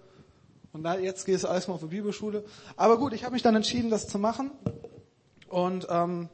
und 0.73 0.83
da, 0.83 0.99
jetzt 0.99 1.25
gehst 1.27 1.45
du 1.45 1.49
alles 1.49 1.69
mal 1.69 1.75
auf 1.75 1.81
die 1.81 1.87
Bibelschule. 1.87 2.45
Aber 2.77 2.99
gut, 2.99 3.13
ich 3.13 3.23
habe 3.23 3.33
mich 3.33 3.43
dann 3.43 3.55
entschieden, 3.55 3.89
das 3.89 4.09
zu 4.09 4.19
machen 4.19 4.51
und 5.49 5.87
ähm, 5.91 6.29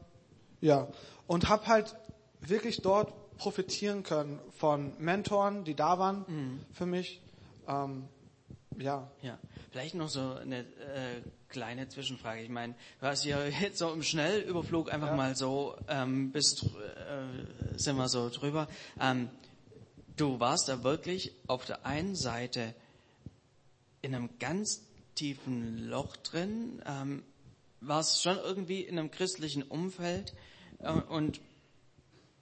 ja 0.62 0.88
und 1.26 1.50
habe 1.50 1.66
halt 1.66 1.96
wirklich 2.40 2.80
dort 2.80 3.12
profitieren 3.36 4.02
können 4.02 4.38
von 4.58 4.92
Mentoren, 4.98 5.64
die 5.64 5.74
da 5.74 5.98
waren 5.98 6.24
mhm. 6.26 6.60
für 6.72 6.86
mich. 6.86 7.20
Ähm, 7.68 8.08
ja. 8.78 9.10
Ja, 9.22 9.38
vielleicht 9.70 9.94
noch 9.94 10.08
so 10.08 10.34
eine 10.34 10.60
äh, 10.60 11.22
kleine 11.48 11.88
Zwischenfrage. 11.88 12.42
Ich 12.42 12.48
meine, 12.48 12.74
du 13.00 13.06
hast 13.06 13.24
ja 13.24 13.44
jetzt 13.46 13.78
so 13.78 13.92
im 13.92 14.02
Schnellüberflug 14.02 14.92
einfach 14.92 15.08
ja. 15.08 15.16
mal 15.16 15.36
so, 15.36 15.76
ähm, 15.88 16.32
bis, 16.32 16.62
äh, 16.62 17.78
sind 17.78 17.96
wir 17.96 18.08
so 18.08 18.28
drüber. 18.30 18.68
Ähm, 19.00 19.30
du 20.16 20.40
warst 20.40 20.68
da 20.68 20.82
wirklich 20.82 21.32
auf 21.46 21.64
der 21.64 21.86
einen 21.86 22.14
Seite 22.14 22.74
in 24.02 24.14
einem 24.14 24.30
ganz 24.38 24.82
tiefen 25.14 25.88
Loch 25.88 26.16
drin, 26.16 26.82
ähm, 26.86 27.22
warst 27.80 28.22
schon 28.22 28.36
irgendwie 28.36 28.82
in 28.82 28.98
einem 28.98 29.10
christlichen 29.10 29.62
Umfeld 29.62 30.34
äh, 30.78 30.92
und 30.92 31.40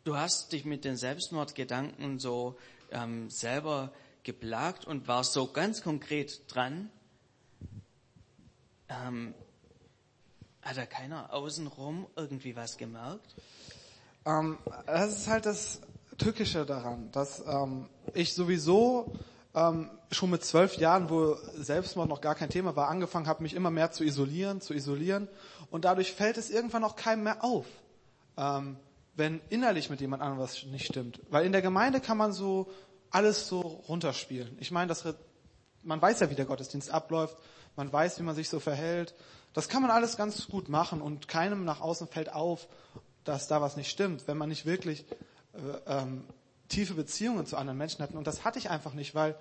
du 0.04 0.16
hast 0.16 0.52
dich 0.52 0.64
mit 0.64 0.84
den 0.84 0.96
Selbstmordgedanken 0.96 2.18
so 2.18 2.56
ähm, 2.90 3.30
selber 3.30 3.90
geplagt 4.22 4.86
und 4.86 5.08
warst 5.08 5.32
so 5.32 5.46
ganz 5.46 5.82
konkret 5.82 6.42
dran. 6.48 6.90
Ähm, 8.88 9.34
hat 10.62 10.76
da 10.76 10.86
keiner 10.86 11.32
außenrum 11.32 12.06
irgendwie 12.16 12.56
was 12.56 12.76
gemerkt? 12.76 13.34
Ähm, 14.24 14.58
das 14.86 15.18
ist 15.18 15.28
halt 15.28 15.46
das 15.46 15.80
Tückische 16.16 16.64
daran, 16.64 17.10
dass 17.10 17.42
ähm, 17.46 17.88
ich 18.14 18.34
sowieso 18.34 19.12
ähm, 19.54 19.90
schon 20.10 20.30
mit 20.30 20.44
zwölf 20.44 20.76
Jahren, 20.76 21.10
wo 21.10 21.36
Selbstmord 21.56 22.08
noch 22.08 22.20
gar 22.20 22.34
kein 22.34 22.50
Thema 22.50 22.76
war, 22.76 22.88
angefangen 22.88 23.26
habe, 23.26 23.42
mich 23.42 23.54
immer 23.54 23.70
mehr 23.70 23.90
zu 23.90 24.04
isolieren, 24.04 24.60
zu 24.60 24.74
isolieren. 24.74 25.28
Und 25.70 25.84
dadurch 25.84 26.12
fällt 26.12 26.38
es 26.38 26.50
irgendwann 26.50 26.84
auch 26.84 26.96
keinem 26.96 27.24
mehr 27.24 27.44
auf, 27.44 27.66
ähm, 28.36 28.76
wenn 29.16 29.40
innerlich 29.48 29.90
mit 29.90 30.00
jemand 30.00 30.22
anderem 30.22 30.40
was 30.40 30.64
nicht 30.64 30.86
stimmt. 30.86 31.20
Weil 31.30 31.46
in 31.46 31.52
der 31.52 31.62
Gemeinde 31.62 32.00
kann 32.00 32.16
man 32.16 32.32
so 32.32 32.70
alles 33.10 33.46
so 33.48 33.60
runterspielen. 33.60 34.56
Ich 34.60 34.70
meine, 34.70 34.88
das, 34.88 35.04
man 35.82 36.02
weiß 36.02 36.20
ja, 36.20 36.30
wie 36.30 36.34
der 36.34 36.46
Gottesdienst 36.46 36.90
abläuft. 36.90 37.36
Man 37.76 37.92
weiß, 37.92 38.18
wie 38.18 38.24
man 38.24 38.34
sich 38.34 38.48
so 38.48 38.60
verhält. 38.60 39.14
Das 39.52 39.68
kann 39.68 39.82
man 39.82 39.90
alles 39.90 40.16
ganz 40.16 40.48
gut 40.48 40.68
machen 40.68 41.00
und 41.00 41.28
keinem 41.28 41.64
nach 41.64 41.80
außen 41.80 42.08
fällt 42.08 42.32
auf, 42.32 42.68
dass 43.22 43.46
da 43.46 43.60
was 43.60 43.76
nicht 43.76 43.90
stimmt, 43.90 44.26
wenn 44.26 44.36
man 44.36 44.48
nicht 44.48 44.66
wirklich 44.66 45.04
äh, 45.52 45.58
ähm, 45.86 46.24
tiefe 46.68 46.94
Beziehungen 46.94 47.46
zu 47.46 47.56
anderen 47.56 47.78
Menschen 47.78 48.02
hat. 48.02 48.12
Und 48.14 48.26
das 48.26 48.44
hatte 48.44 48.58
ich 48.58 48.68
einfach 48.68 48.94
nicht, 48.94 49.14
weil 49.14 49.36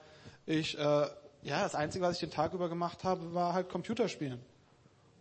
ich, 0.45 0.77
äh, 0.77 1.07
ja, 1.41 1.63
das 1.63 1.73
Einzige, 1.73 2.05
was 2.05 2.15
ich 2.15 2.19
den 2.19 2.31
Tag 2.31 2.53
über 2.53 2.69
gemacht 2.69 3.03
habe, 3.03 3.33
war 3.33 3.53
halt 3.53 3.69
Computerspielen. 3.69 4.39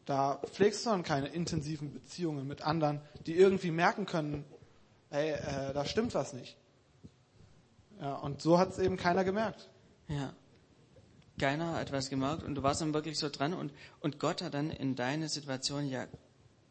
Da 0.04 0.40
pflegst 0.46 0.84
du 0.84 0.90
dann 0.90 1.02
keine 1.02 1.28
intensiven 1.28 1.92
Beziehungen 1.92 2.46
mit 2.46 2.62
anderen, 2.62 3.00
die 3.26 3.34
irgendwie 3.34 3.70
merken 3.70 4.06
können, 4.06 4.44
hey, 5.10 5.32
äh, 5.32 5.72
da 5.72 5.84
stimmt 5.84 6.14
was 6.14 6.32
nicht. 6.32 6.56
Ja, 8.00 8.14
und 8.14 8.42
so 8.42 8.58
hat 8.58 8.70
es 8.70 8.78
eben 8.78 8.96
keiner 8.96 9.24
gemerkt. 9.24 9.70
Ja. 10.08 10.32
Keiner 11.38 11.74
hat 11.74 11.92
was 11.92 12.10
gemerkt 12.10 12.42
und 12.42 12.56
du 12.56 12.62
warst 12.62 12.80
dann 12.80 12.94
wirklich 12.94 13.18
so 13.18 13.28
dran 13.28 13.54
und, 13.54 13.72
und 14.00 14.18
Gott 14.18 14.42
hat 14.42 14.54
dann 14.54 14.70
in 14.70 14.96
deine 14.96 15.28
Situation 15.28 15.88
ja 15.88 16.06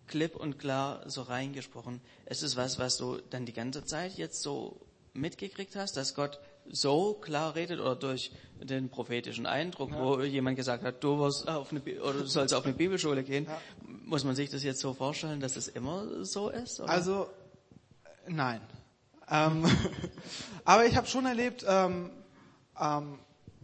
klipp 0.07 0.35
und 0.35 0.59
klar 0.59 1.09
so 1.09 1.21
reingesprochen. 1.21 2.01
Es 2.25 2.43
ist 2.43 2.57
was, 2.57 2.79
was 2.79 2.97
du 2.97 3.17
dann 3.29 3.45
die 3.45 3.53
ganze 3.53 3.85
Zeit 3.85 4.13
jetzt 4.17 4.41
so 4.41 4.81
mitgekriegt 5.13 5.75
hast, 5.75 5.97
dass 5.97 6.15
Gott 6.15 6.39
so 6.69 7.13
klar 7.15 7.55
redet 7.55 7.79
oder 7.79 7.95
durch 7.95 8.31
den 8.63 8.89
prophetischen 8.89 9.45
Eindruck, 9.45 9.91
ja. 9.91 9.99
wo 9.99 10.21
jemand 10.21 10.55
gesagt 10.55 10.83
hat, 10.83 11.03
du 11.03 11.19
wirst 11.19 11.47
auf 11.47 11.71
eine, 11.71 11.81
oder 12.01 12.19
du 12.19 12.25
sollst 12.25 12.53
auf 12.53 12.65
eine 12.65 12.73
Bibelschule 12.73 13.23
gehen. 13.23 13.45
Ja. 13.45 13.59
Muss 14.05 14.23
man 14.23 14.35
sich 14.35 14.49
das 14.49 14.63
jetzt 14.63 14.79
so 14.79 14.93
vorstellen, 14.93 15.39
dass 15.39 15.55
es 15.55 15.67
immer 15.67 16.23
so 16.23 16.49
ist? 16.49 16.79
Oder? 16.79 16.89
Also 16.89 17.29
nein. 18.27 18.61
Ähm, 19.29 19.63
aber 20.65 20.85
ich 20.85 20.95
habe 20.95 21.07
schon 21.07 21.25
erlebt, 21.25 21.65
ähm, 21.67 22.11
ähm, 22.79 23.19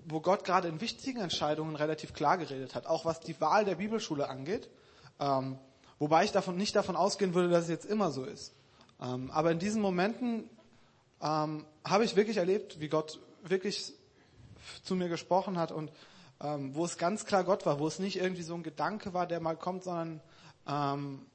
wo 0.06 0.22
Gott 0.22 0.44
gerade 0.44 0.68
in 0.68 0.80
wichtigen 0.80 1.20
Entscheidungen 1.20 1.76
relativ 1.76 2.14
klar 2.14 2.38
geredet 2.38 2.76
hat, 2.76 2.86
auch 2.88 3.06
was 3.06 3.20
die 3.20 3.40
Wahl 3.42 3.66
der 3.66 3.76
Bibelschule 3.76 4.30
angeht. 4.30 4.70
Ähm, 5.20 5.58
wobei 6.00 6.24
ich 6.24 6.32
davon 6.32 6.56
nicht 6.56 6.76
davon 6.76 6.96
ausgehen 6.96 7.34
würde, 7.34 7.50
dass 7.50 7.64
es 7.64 7.70
jetzt 7.70 7.86
immer 7.86 8.12
so 8.12 8.24
ist. 8.24 8.54
Ähm, 9.02 9.30
aber 9.32 9.52
in 9.52 9.60
diesen 9.60 9.82
Momenten 9.82 10.50
ähm, 11.22 11.66
habe 11.84 12.04
ich 12.04 12.16
wirklich 12.16 12.38
erlebt, 12.38 12.80
wie 12.80 12.90
Gott 12.90 13.20
wirklich 13.44 13.94
zu 14.84 14.96
mir 14.96 15.10
gesprochen 15.10 15.58
hat 15.58 15.72
und 15.72 15.92
ähm, 16.42 16.76
wo 16.76 16.86
es 16.86 16.98
ganz 16.98 17.26
klar 17.26 17.44
Gott 17.44 17.66
war, 17.66 17.80
wo 17.80 17.88
es 17.88 18.00
nicht 18.00 18.18
irgendwie 18.18 18.44
so 18.44 18.54
ein 18.54 18.64
Gedanke 18.64 19.14
war, 19.14 19.28
der 19.28 19.40
mal 19.40 19.56
kommt, 19.56 19.84
sondern 19.84 20.22
ähm, 20.68 21.26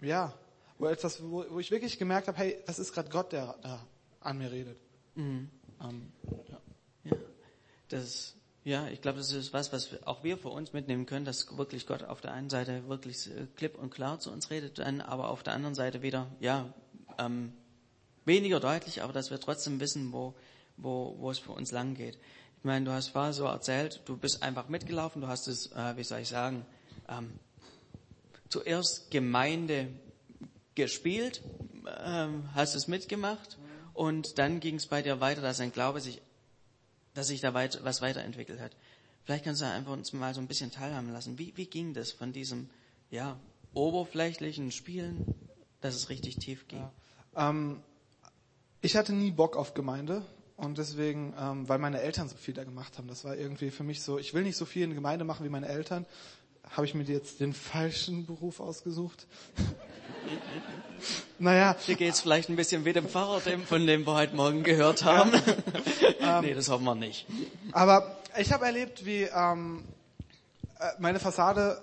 ja, 0.00 0.32
wo 0.78 0.86
etwas, 0.86 1.22
wo, 1.22 1.44
wo 1.50 1.58
ich 1.58 1.70
wirklich 1.70 1.98
gemerkt 1.98 2.28
habe, 2.28 2.38
hey, 2.38 2.58
das 2.66 2.78
ist 2.78 2.92
gerade 2.92 3.10
Gott, 3.10 3.32
der 3.32 3.56
da 3.62 3.80
an 4.20 4.38
mir 4.38 4.50
redet. 4.50 4.78
Mhm. 5.14 5.50
Ähm, 5.82 6.12
ja. 6.48 6.60
ja, 7.04 7.16
das 7.88 8.34
ja, 8.68 8.86
ich 8.88 9.00
glaube, 9.00 9.16
das 9.16 9.32
ist 9.32 9.54
was, 9.54 9.72
was 9.72 10.02
auch 10.04 10.24
wir 10.24 10.36
für 10.36 10.50
uns 10.50 10.74
mitnehmen 10.74 11.06
können, 11.06 11.24
dass 11.24 11.56
wirklich 11.56 11.86
Gott 11.86 12.02
auf 12.02 12.20
der 12.20 12.34
einen 12.34 12.50
Seite 12.50 12.86
wirklich 12.86 13.26
äh, 13.30 13.46
klipp 13.56 13.78
und 13.78 13.88
klar 13.88 14.20
zu 14.20 14.30
uns 14.30 14.50
redet, 14.50 14.78
dann 14.78 15.00
aber 15.00 15.30
auf 15.30 15.42
der 15.42 15.54
anderen 15.54 15.74
Seite 15.74 16.02
wieder, 16.02 16.26
ja, 16.38 16.72
ähm, 17.18 17.54
weniger 18.28 18.60
deutlich, 18.60 19.02
aber 19.02 19.12
dass 19.12 19.32
wir 19.32 19.40
trotzdem 19.40 19.80
wissen, 19.80 20.12
wo, 20.12 20.34
wo, 20.76 21.16
wo 21.18 21.30
es 21.32 21.40
für 21.40 21.52
uns 21.52 21.72
lang 21.72 21.94
geht. 21.94 22.16
Ich 22.58 22.64
meine, 22.64 22.84
du 22.84 22.92
hast 22.92 23.08
vorher 23.08 23.32
so 23.32 23.44
erzählt, 23.44 24.02
du 24.04 24.16
bist 24.16 24.42
einfach 24.42 24.68
mitgelaufen, 24.68 25.20
du 25.20 25.26
hast 25.26 25.48
es, 25.48 25.72
äh, 25.72 25.96
wie 25.96 26.04
soll 26.04 26.20
ich 26.20 26.28
sagen, 26.28 26.64
ähm, 27.08 27.32
zuerst 28.48 29.10
Gemeinde 29.10 29.88
gespielt, 30.74 31.42
ähm, 32.04 32.48
hast 32.54 32.74
es 32.74 32.86
mitgemacht 32.88 33.58
und 33.94 34.38
dann 34.38 34.60
ging 34.60 34.76
es 34.76 34.86
bei 34.86 35.02
dir 35.02 35.20
weiter, 35.20 35.40
dass 35.40 35.58
dein 35.58 35.72
Glaube 35.72 36.00
sich, 36.00 36.22
dass 37.14 37.28
sich 37.28 37.40
da 37.40 37.54
weit, 37.54 37.80
was 37.82 38.00
weiterentwickelt 38.00 38.60
hat. 38.60 38.76
Vielleicht 39.24 39.44
kannst 39.44 39.60
du 39.60 39.66
einfach 39.66 39.92
uns 39.92 40.12
mal 40.12 40.34
so 40.34 40.40
ein 40.40 40.46
bisschen 40.46 40.70
teilhaben 40.70 41.12
lassen. 41.12 41.38
Wie, 41.38 41.52
wie 41.56 41.66
ging 41.66 41.94
das 41.94 42.12
von 42.12 42.32
diesem, 42.32 42.70
ja, 43.10 43.38
oberflächlichen 43.74 44.72
Spielen, 44.72 45.34
dass 45.80 45.94
es 45.94 46.08
richtig 46.08 46.36
tief 46.36 46.66
ging? 46.66 46.88
Ja. 47.34 47.50
Ähm, 47.50 47.82
ich 48.80 48.96
hatte 48.96 49.12
nie 49.12 49.30
Bock 49.30 49.56
auf 49.56 49.74
Gemeinde 49.74 50.22
und 50.56 50.78
deswegen, 50.78 51.34
ähm, 51.40 51.68
weil 51.68 51.78
meine 51.78 52.00
Eltern 52.00 52.28
so 52.28 52.36
viel 52.36 52.54
da 52.54 52.64
gemacht 52.64 52.98
haben, 52.98 53.08
das 53.08 53.24
war 53.24 53.36
irgendwie 53.36 53.70
für 53.70 53.84
mich 53.84 54.02
so, 54.02 54.18
ich 54.18 54.34
will 54.34 54.42
nicht 54.42 54.56
so 54.56 54.64
viel 54.64 54.84
in 54.84 54.94
Gemeinde 54.94 55.24
machen 55.24 55.44
wie 55.44 55.50
meine 55.50 55.68
Eltern, 55.68 56.06
habe 56.70 56.84
ich 56.84 56.94
mir 56.94 57.04
jetzt 57.04 57.40
den 57.40 57.54
falschen 57.54 58.26
Beruf 58.26 58.60
ausgesucht. 58.60 59.26
naja. 61.38 61.76
Hier 61.86 61.96
geht's 61.96 62.20
vielleicht 62.20 62.50
ein 62.50 62.56
bisschen 62.56 62.84
wie 62.84 62.92
dem 62.92 63.08
Pfarrer, 63.08 63.40
dem, 63.40 63.64
von 63.64 63.86
dem 63.86 64.06
wir 64.06 64.14
heute 64.14 64.36
Morgen 64.36 64.62
gehört 64.64 65.04
haben. 65.04 65.32
ähm, 66.20 66.40
nee, 66.42 66.54
das 66.54 66.68
hoffen 66.68 66.84
wir 66.84 66.94
nicht. 66.94 67.26
Aber 67.72 68.18
ich 68.36 68.52
habe 68.52 68.66
erlebt, 68.66 69.06
wie 69.06 69.22
ähm, 69.22 69.84
äh, 70.78 70.90
meine 70.98 71.20
Fassade 71.20 71.82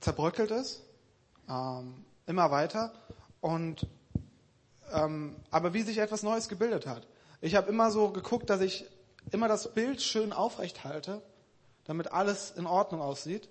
zerbröckelt 0.00 0.50
ist, 0.50 0.82
ähm, 1.48 2.04
immer 2.26 2.50
weiter 2.50 2.92
und 3.40 3.86
ähm, 4.92 5.36
aber 5.50 5.74
wie 5.74 5.82
sich 5.82 5.98
etwas 5.98 6.22
Neues 6.22 6.48
gebildet 6.48 6.86
hat. 6.86 7.06
Ich 7.40 7.56
habe 7.56 7.68
immer 7.68 7.90
so 7.90 8.10
geguckt, 8.10 8.50
dass 8.50 8.60
ich 8.60 8.86
immer 9.30 9.48
das 9.48 9.74
Bild 9.74 10.02
schön 10.02 10.32
aufrecht 10.32 10.84
halte, 10.84 11.22
damit 11.84 12.12
alles 12.12 12.50
in 12.52 12.66
Ordnung 12.66 13.00
aussieht 13.00 13.48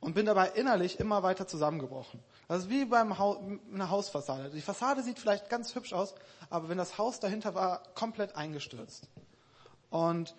und 0.00 0.14
bin 0.14 0.26
dabei 0.26 0.48
innerlich 0.48 0.98
immer 0.98 1.22
weiter 1.22 1.46
zusammengebrochen. 1.46 2.22
Das 2.48 2.64
ist 2.64 2.70
wie 2.70 2.84
beim 2.84 3.18
Haus, 3.18 3.38
einer 3.72 3.90
Hausfassade. 3.90 4.50
Die 4.50 4.62
Fassade 4.62 5.02
sieht 5.02 5.18
vielleicht 5.18 5.48
ganz 5.50 5.74
hübsch 5.74 5.92
aus, 5.92 6.14
aber 6.48 6.68
wenn 6.68 6.78
das 6.78 6.98
Haus 6.98 7.20
dahinter 7.20 7.54
war, 7.54 7.82
komplett 7.94 8.34
eingestürzt. 8.36 9.08
Und 9.90 10.34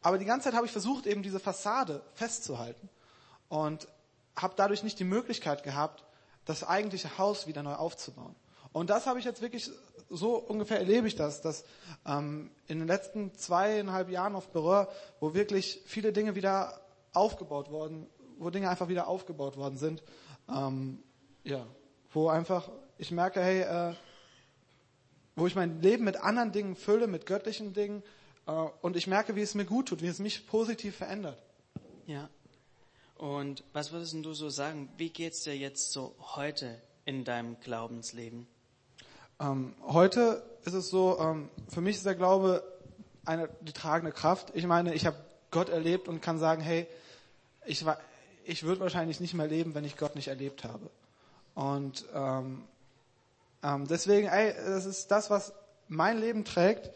aber 0.00 0.18
die 0.18 0.26
ganze 0.26 0.44
Zeit 0.44 0.54
habe 0.54 0.66
ich 0.66 0.72
versucht, 0.72 1.06
eben 1.06 1.22
diese 1.22 1.40
Fassade 1.40 2.02
festzuhalten 2.12 2.90
und 3.48 3.88
habe 4.36 4.52
dadurch 4.54 4.82
nicht 4.82 4.98
die 4.98 5.04
Möglichkeit 5.04 5.62
gehabt, 5.62 6.04
das 6.44 6.62
eigentliche 6.62 7.16
Haus 7.16 7.46
wieder 7.46 7.62
neu 7.62 7.74
aufzubauen. 7.74 8.36
Und 8.74 8.90
das 8.90 9.06
habe 9.06 9.20
ich 9.20 9.24
jetzt 9.24 9.40
wirklich, 9.40 9.70
so 10.10 10.34
ungefähr 10.34 10.78
erlebe 10.78 11.06
ich 11.06 11.14
das, 11.14 11.40
dass 11.40 11.64
ähm, 12.04 12.50
in 12.66 12.80
den 12.80 12.88
letzten 12.88 13.32
zweieinhalb 13.36 14.10
Jahren 14.10 14.34
auf 14.34 14.48
Berühr, 14.48 14.88
wo 15.20 15.32
wirklich 15.32 15.80
viele 15.86 16.12
Dinge 16.12 16.34
wieder 16.34 16.80
aufgebaut 17.12 17.70
worden, 17.70 18.08
wo 18.36 18.50
Dinge 18.50 18.68
einfach 18.68 18.88
wieder 18.88 19.06
aufgebaut 19.06 19.56
worden 19.56 19.78
sind, 19.78 20.02
ähm, 20.52 21.04
ja, 21.44 21.64
wo 22.12 22.28
einfach 22.28 22.68
ich 22.98 23.12
merke, 23.12 23.40
hey, 23.40 23.60
äh, 23.60 23.94
wo 25.36 25.46
ich 25.46 25.54
mein 25.54 25.80
Leben 25.80 26.02
mit 26.02 26.16
anderen 26.16 26.50
Dingen 26.50 26.74
fülle, 26.74 27.06
mit 27.06 27.26
göttlichen 27.26 27.74
Dingen, 27.74 28.02
äh, 28.48 28.50
und 28.82 28.96
ich 28.96 29.06
merke, 29.06 29.36
wie 29.36 29.42
es 29.42 29.54
mir 29.54 29.66
gut 29.66 29.86
tut, 29.86 30.02
wie 30.02 30.08
es 30.08 30.18
mich 30.18 30.48
positiv 30.48 30.96
verändert. 30.96 31.40
Ja. 32.06 32.28
Und 33.14 33.62
was 33.72 33.92
würdest 33.92 34.14
du 34.14 34.34
so 34.34 34.48
sagen? 34.48 34.88
Wie 34.96 35.10
geht's 35.10 35.44
dir 35.44 35.56
jetzt 35.56 35.92
so 35.92 36.16
heute 36.18 36.82
in 37.04 37.22
deinem 37.22 37.60
Glaubensleben? 37.60 38.48
Ähm, 39.40 39.74
heute 39.82 40.42
ist 40.64 40.74
es 40.74 40.88
so, 40.88 41.18
ähm, 41.20 41.48
für 41.68 41.80
mich 41.80 41.96
ist 41.96 42.06
der 42.06 42.14
Glaube 42.14 42.62
eine, 43.24 43.48
die 43.60 43.72
tragende 43.72 44.12
Kraft. 44.12 44.52
Ich 44.54 44.66
meine, 44.66 44.94
ich 44.94 45.06
habe 45.06 45.16
Gott 45.50 45.68
erlebt 45.68 46.08
und 46.08 46.20
kann 46.20 46.38
sagen, 46.38 46.62
hey, 46.62 46.86
ich, 47.64 47.84
war, 47.84 47.98
ich 48.44 48.62
würde 48.62 48.80
wahrscheinlich 48.80 49.20
nicht 49.20 49.34
mehr 49.34 49.46
leben, 49.46 49.74
wenn 49.74 49.84
ich 49.84 49.96
Gott 49.96 50.14
nicht 50.14 50.28
erlebt 50.28 50.64
habe. 50.64 50.90
Und 51.54 52.04
ähm, 52.14 52.64
ähm, 53.62 53.86
deswegen, 53.88 54.28
ey, 54.28 54.54
das 54.54 54.84
ist 54.84 55.10
das, 55.10 55.30
was 55.30 55.52
mein 55.88 56.18
Leben 56.18 56.44
trägt. 56.44 56.90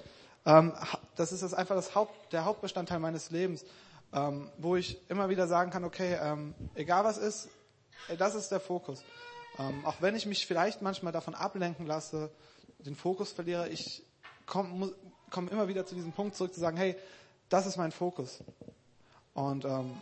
Ähm, 0.45 0.73
das 1.17 1.33
ist 1.33 1.43
das 1.43 1.55
einfach 1.55 1.75
das 1.75 1.95
Haupt, 1.95 2.33
der 2.33 2.45
Hauptbestandteil 2.45 2.99
meines 2.99 3.31
Lebens, 3.31 3.65
ähm, 4.13 4.51
wo 4.59 4.77
ich 4.77 4.99
immer 5.09 5.29
wieder 5.29 5.47
sagen 5.47 5.71
kann, 5.71 5.85
okay, 5.85 6.19
ähm, 6.21 6.55
egal 6.75 7.05
was 7.05 7.19
ist, 7.19 7.49
das 8.19 8.35
ist 8.35 8.51
der 8.51 8.61
Fokus. 8.61 9.03
Ähm, 9.59 9.85
auch 9.85 10.01
wenn 10.01 10.15
ich 10.15 10.27
mich 10.27 10.47
vielleicht 10.47 10.83
manchmal 10.83 11.13
davon 11.13 11.35
ablenken 11.35 11.87
lasse, 11.87 12.31
den 12.79 12.95
Fokus 12.95 13.33
verliere, 13.33 13.69
ich 13.69 14.03
komme 14.47 14.95
komm 15.31 15.49
immer 15.49 15.69
wieder 15.69 15.85
zu 15.87 15.95
diesem 15.95 16.13
Punkt 16.13 16.37
zurück 16.37 16.55
zu 16.55 16.61
sagen, 16.61 16.77
hey, 16.77 16.97
das 17.49 17.67
ist 17.67 17.77
mein 17.77 17.93
Fokus. 17.93 18.43
Und 19.35 19.65
ähm, 19.65 19.97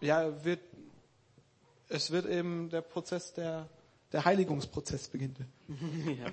ja, 0.00 0.44
wird, 0.44 0.60
es 1.88 2.10
wird 2.10 2.26
eben 2.26 2.68
der 2.70 2.80
Prozess 2.80 3.32
der, 3.32 3.68
der 4.12 4.24
Heiligungsprozess 4.24 5.08
beginnen. 5.08 5.52
ja. 5.68 6.32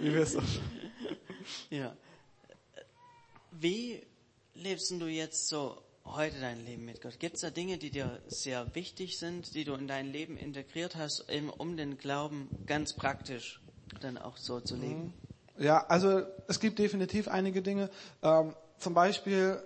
Wie 0.00 0.12
wir 0.12 0.22
es 0.22 0.36
auch 0.36 0.42
Ja. 1.70 1.96
Wie 3.50 4.02
lebst 4.54 4.90
du 4.90 5.06
jetzt 5.06 5.48
so 5.48 5.82
heute 6.14 6.40
dein 6.40 6.64
Leben 6.64 6.84
mit 6.84 7.00
Gott? 7.00 7.18
Gibt 7.18 7.36
es 7.36 7.42
da 7.42 7.50
Dinge, 7.50 7.78
die 7.78 7.90
dir 7.90 8.18
sehr 8.26 8.74
wichtig 8.74 9.18
sind, 9.18 9.54
die 9.54 9.64
du 9.64 9.74
in 9.74 9.86
dein 9.86 10.12
Leben 10.12 10.36
integriert 10.36 10.96
hast, 10.96 11.26
um 11.58 11.76
den 11.76 11.98
Glauben 11.98 12.48
ganz 12.66 12.92
praktisch 12.94 13.60
dann 14.00 14.18
auch 14.18 14.36
so 14.36 14.60
zu 14.60 14.76
leben? 14.76 15.14
Mhm. 15.56 15.64
Ja, 15.64 15.86
also 15.86 16.22
es 16.46 16.60
gibt 16.60 16.78
definitiv 16.78 17.28
einige 17.28 17.62
Dinge. 17.62 17.90
Ähm, 18.22 18.54
zum 18.78 18.94
Beispiel 18.94 19.60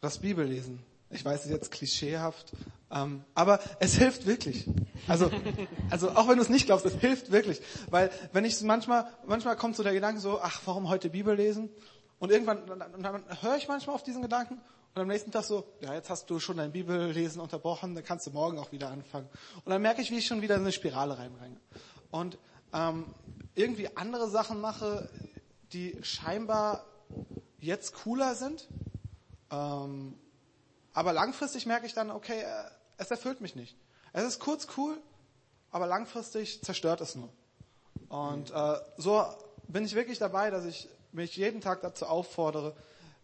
das 0.00 0.18
Bibellesen. 0.18 0.80
Ich 1.10 1.24
weiß, 1.24 1.40
es 1.40 1.46
ist 1.46 1.52
jetzt 1.52 1.70
klischeehaft, 1.70 2.52
ähm, 2.90 3.24
aber 3.34 3.60
es 3.80 3.94
hilft 3.94 4.26
wirklich. 4.26 4.68
Also, 5.08 5.30
also 5.90 6.10
auch 6.10 6.28
wenn 6.28 6.36
du 6.36 6.42
es 6.42 6.48
nicht 6.48 6.66
glaubst, 6.66 6.84
es 6.86 6.94
hilft 6.94 7.30
wirklich. 7.30 7.60
Weil 7.90 8.10
wenn 8.32 8.44
ich 8.44 8.60
manchmal, 8.62 9.06
manchmal 9.24 9.56
kommt 9.56 9.76
so 9.76 9.82
der 9.82 9.92
Gedanke 9.92 10.20
so, 10.20 10.40
ach, 10.40 10.62
warum 10.64 10.88
heute 10.88 11.10
Bibel 11.10 11.34
lesen? 11.36 11.70
Und 12.18 12.30
irgendwann 12.30 12.66
dann, 12.66 13.02
dann 13.02 13.42
höre 13.42 13.56
ich 13.56 13.68
manchmal 13.68 13.94
auf 13.94 14.02
diesen 14.02 14.22
Gedanken 14.22 14.60
und 14.94 15.02
am 15.02 15.08
nächsten 15.08 15.30
Tag 15.30 15.44
so, 15.44 15.64
ja, 15.80 15.92
jetzt 15.92 16.08
hast 16.08 16.30
du 16.30 16.40
schon 16.40 16.56
dein 16.56 16.72
Bibellesen 16.72 17.42
unterbrochen, 17.42 17.94
dann 17.94 18.02
kannst 18.02 18.26
du 18.26 18.30
morgen 18.30 18.58
auch 18.58 18.72
wieder 18.72 18.88
anfangen. 18.88 19.28
Und 19.56 19.70
dann 19.70 19.82
merke 19.82 20.00
ich, 20.00 20.10
wie 20.10 20.16
ich 20.16 20.26
schon 20.26 20.40
wieder 20.40 20.54
in 20.54 20.62
eine 20.62 20.72
Spirale 20.72 21.18
reinbringe. 21.18 21.60
Und 22.10 22.38
ähm, 22.72 23.04
irgendwie 23.54 23.94
andere 23.94 24.30
Sachen 24.30 24.58
mache, 24.58 25.10
die 25.74 25.98
scheinbar 26.02 26.86
jetzt 27.58 27.92
cooler 27.92 28.34
sind. 28.34 28.66
Ähm, 29.50 30.18
aber 30.94 31.12
langfristig 31.12 31.66
merke 31.66 31.84
ich 31.84 31.92
dann, 31.92 32.10
okay, 32.10 32.40
äh, 32.40 32.64
es 32.96 33.10
erfüllt 33.10 33.42
mich 33.42 33.54
nicht. 33.54 33.76
Es 34.14 34.24
ist 34.24 34.38
kurz 34.40 34.66
cool, 34.78 34.96
aber 35.70 35.86
langfristig 35.86 36.62
zerstört 36.62 37.02
es 37.02 37.16
nur. 37.16 37.28
Und 38.08 38.50
äh, 38.50 38.76
so 38.96 39.26
bin 39.68 39.84
ich 39.84 39.94
wirklich 39.94 40.18
dabei, 40.18 40.50
dass 40.50 40.64
ich 40.64 40.88
mich 41.16 41.36
jeden 41.36 41.60
Tag 41.60 41.80
dazu 41.80 42.06
auffordere, 42.06 42.76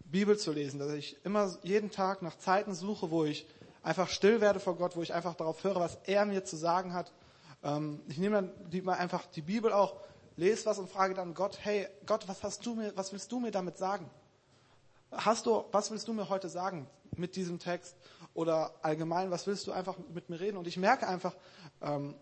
Bibel 0.05 0.37
zu 0.39 0.51
lesen, 0.51 0.79
dass 0.79 0.93
ich 0.93 1.25
immer 1.25 1.57
jeden 1.63 1.91
Tag 1.91 2.23
nach 2.23 2.37
Zeiten 2.37 2.75
suche, 2.75 3.11
wo 3.11 3.25
ich 3.25 3.47
einfach 3.83 4.09
still 4.09 4.41
werde 4.41 4.61
vor 4.61 4.77
Gott, 4.77 4.97
wo 4.97 5.03
ich 5.03 5.15
einfach 5.15 5.35
darauf 5.35 5.63
höre, 5.63 5.77
was 5.77 5.99
er 6.05 6.25
mir 6.25 6.45
zu 6.45 6.57
sagen 6.57 6.93
hat. 6.95 7.13
Ähm, 7.63 8.01
ich 8.09 8.19
nehme 8.19 8.51
dann 8.73 8.89
einfach 8.89 9.27
die 9.27 9.43
Bibel 9.43 9.73
auch, 9.73 9.97
lese 10.37 10.67
was 10.67 10.79
und 10.79 10.89
frage 10.89 11.15
dann 11.15 11.35
Gott, 11.35 11.59
hey 11.63 11.87
Gott, 12.07 12.27
was 12.29 12.43
hast 12.43 12.65
du 12.65 12.75
mir, 12.75 12.97
was 12.97 13.13
willst 13.13 13.31
du 13.31 13.39
mir 13.39 13.51
damit 13.51 13.77
sagen? 13.77 14.11
Hast 15.11 15.45
du, 15.45 15.65
was 15.71 15.91
willst 15.91 16.09
du 16.09 16.15
mir 16.15 16.31
heute 16.31 16.49
sagen 16.49 16.89
mit 17.17 17.37
diesem 17.37 17.59
Text? 17.59 17.95
Oder 18.33 18.73
allgemein, 18.81 19.31
was 19.31 19.47
willst 19.47 19.67
du 19.67 19.73
einfach 19.73 19.97
mit 20.15 20.31
mir 20.31 20.41
reden? 20.41 20.57
Und 20.57 20.67
ich 20.67 20.79
merke 20.79 21.07
einfach, 21.07 21.37
ähm, 21.83 22.15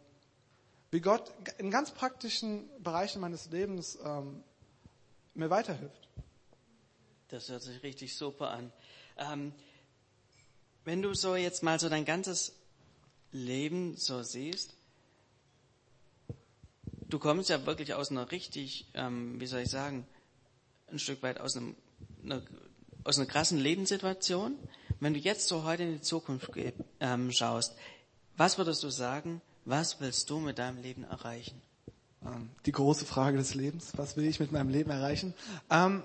wie 0.91 1.00
Gott 1.00 1.33
in 1.59 1.71
ganz 1.71 1.93
praktischen 1.93 2.69
Bereichen 2.83 3.21
meines 3.21 3.49
Lebens 3.50 3.97
ähm, 4.05 4.43
mir 5.35 5.51
weiterhilft. 5.51 6.09
Das 7.29 7.49
hört 7.49 7.63
sich 7.63 7.83
richtig 7.83 8.17
super 8.17 8.51
an. 8.51 8.73
Ähm, 9.17 9.53
wenn 10.85 11.03
du 11.03 11.15
so 11.15 11.37
jetzt 11.37 11.63
mal 11.63 11.79
so 11.79 11.89
dein 11.89 12.05
ganzes 12.05 12.55
Leben 13.33 13.97
so 13.97 14.23
siehst, 14.23 14.75
du 17.09 17.19
kommst 17.19 17.51
ja 17.51 17.67
wirklich 17.67 17.95
aus 17.95 18.11
einer 18.11 18.31
richtig, 18.31 18.87
ähm, 18.95 19.41
wie 19.41 19.47
soll 19.47 19.61
ich 19.61 19.71
sagen, 19.71 20.07
ein 20.91 20.99
Stück 20.99 21.23
weit 21.23 21.41
aus, 21.41 21.57
einem, 21.57 21.77
einer, 22.25 22.43
aus 23.05 23.19
einer 23.19 23.27
krassen 23.27 23.59
Lebenssituation. 23.59 24.59
Wenn 24.99 25.15
du 25.15 25.21
jetzt 25.21 25.47
so 25.49 25.65
heute 25.65 25.85
in 25.85 25.93
die 25.93 26.01
Zukunft 26.01 26.51
ähm, 27.01 27.33
schaust, 27.33 27.77
was 28.37 28.59
würdest 28.59 28.83
du 28.83 28.91
sagen, 28.91 29.41
was 29.65 30.01
willst 30.01 30.31
du 30.31 30.41
mit 30.41 30.59
deinem 30.59 30.83
Leben 30.83 31.05
erreichen? 31.05 31.61
Ähm, 32.25 32.50
die 32.67 32.73
große 32.73 33.07
Frage 33.07 33.39
des 33.39 33.55
Lebens, 33.55 33.93
was 33.97 34.17
will 34.17 34.27
ich 34.27 34.41
mit 34.41 34.53
meinem 34.53 34.69
Leben 34.69 34.91
erreichen? 34.91 35.35
Ähm, 35.71 36.03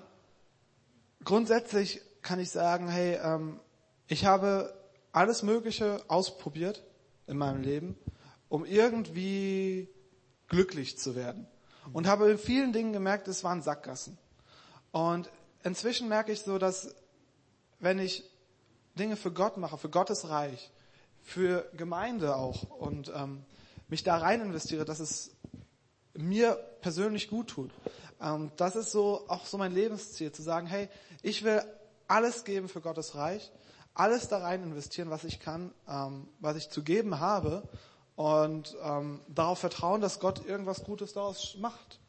grundsätzlich 1.23 2.01
kann 2.21 2.39
ich 2.39 2.51
sagen, 2.51 2.87
hey, 2.87 3.19
ähm, 3.21 3.59
ich 4.07 4.25
habe 4.25 4.73
alles 5.11 5.43
Mögliche 5.43 6.03
ausprobiert 6.07 6.83
in 7.27 7.37
meinem 7.37 7.61
Leben, 7.61 7.97
um 8.49 8.65
irgendwie 8.65 9.89
glücklich 10.47 10.97
zu 10.97 11.15
werden. 11.15 11.47
Und 11.93 12.07
habe 12.07 12.31
in 12.31 12.37
vielen 12.37 12.73
Dingen 12.73 12.93
gemerkt, 12.93 13.27
es 13.27 13.43
waren 13.43 13.61
Sackgassen. 13.61 14.17
Und 14.91 15.29
inzwischen 15.63 16.07
merke 16.07 16.31
ich 16.31 16.41
so, 16.41 16.57
dass 16.57 16.95
wenn 17.79 17.99
ich 17.99 18.23
Dinge 18.97 19.17
für 19.17 19.31
Gott 19.31 19.57
mache, 19.57 19.77
für 19.77 19.89
Gottes 19.89 20.29
Reich, 20.29 20.71
für 21.21 21.69
Gemeinde 21.75 22.35
auch 22.35 22.63
und 22.79 23.11
ähm, 23.15 23.43
mich 23.87 24.03
da 24.03 24.17
rein 24.17 24.41
investiere, 24.41 24.85
dass 24.85 24.99
es 24.99 25.35
mir 26.17 26.55
persönlich 26.81 27.29
gut 27.29 27.47
tut. 27.49 27.71
Ähm, 28.21 28.51
das 28.57 28.75
ist 28.75 28.91
so 28.91 29.25
auch 29.27 29.45
so 29.45 29.57
mein 29.57 29.73
Lebensziel, 29.73 30.31
zu 30.31 30.41
sagen, 30.41 30.67
hey, 30.67 30.89
ich 31.21 31.43
will 31.43 31.61
alles 32.07 32.43
geben 32.43 32.69
für 32.69 32.81
Gottes 32.81 33.15
Reich, 33.15 33.51
alles 33.93 34.27
da 34.27 34.39
rein 34.39 34.63
investieren, 34.63 35.09
was 35.09 35.23
ich 35.23 35.39
kann, 35.39 35.71
ähm, 35.87 36.27
was 36.39 36.57
ich 36.57 36.69
zu 36.69 36.83
geben 36.83 37.19
habe 37.19 37.63
und 38.15 38.75
ähm, 38.83 39.21
darauf 39.27 39.59
vertrauen, 39.59 40.01
dass 40.01 40.19
Gott 40.19 40.45
irgendwas 40.45 40.83
Gutes 40.83 41.13
daraus 41.13 41.55
macht. 41.59 41.99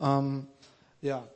Ähm, 0.00 0.46
ja. 1.00 1.26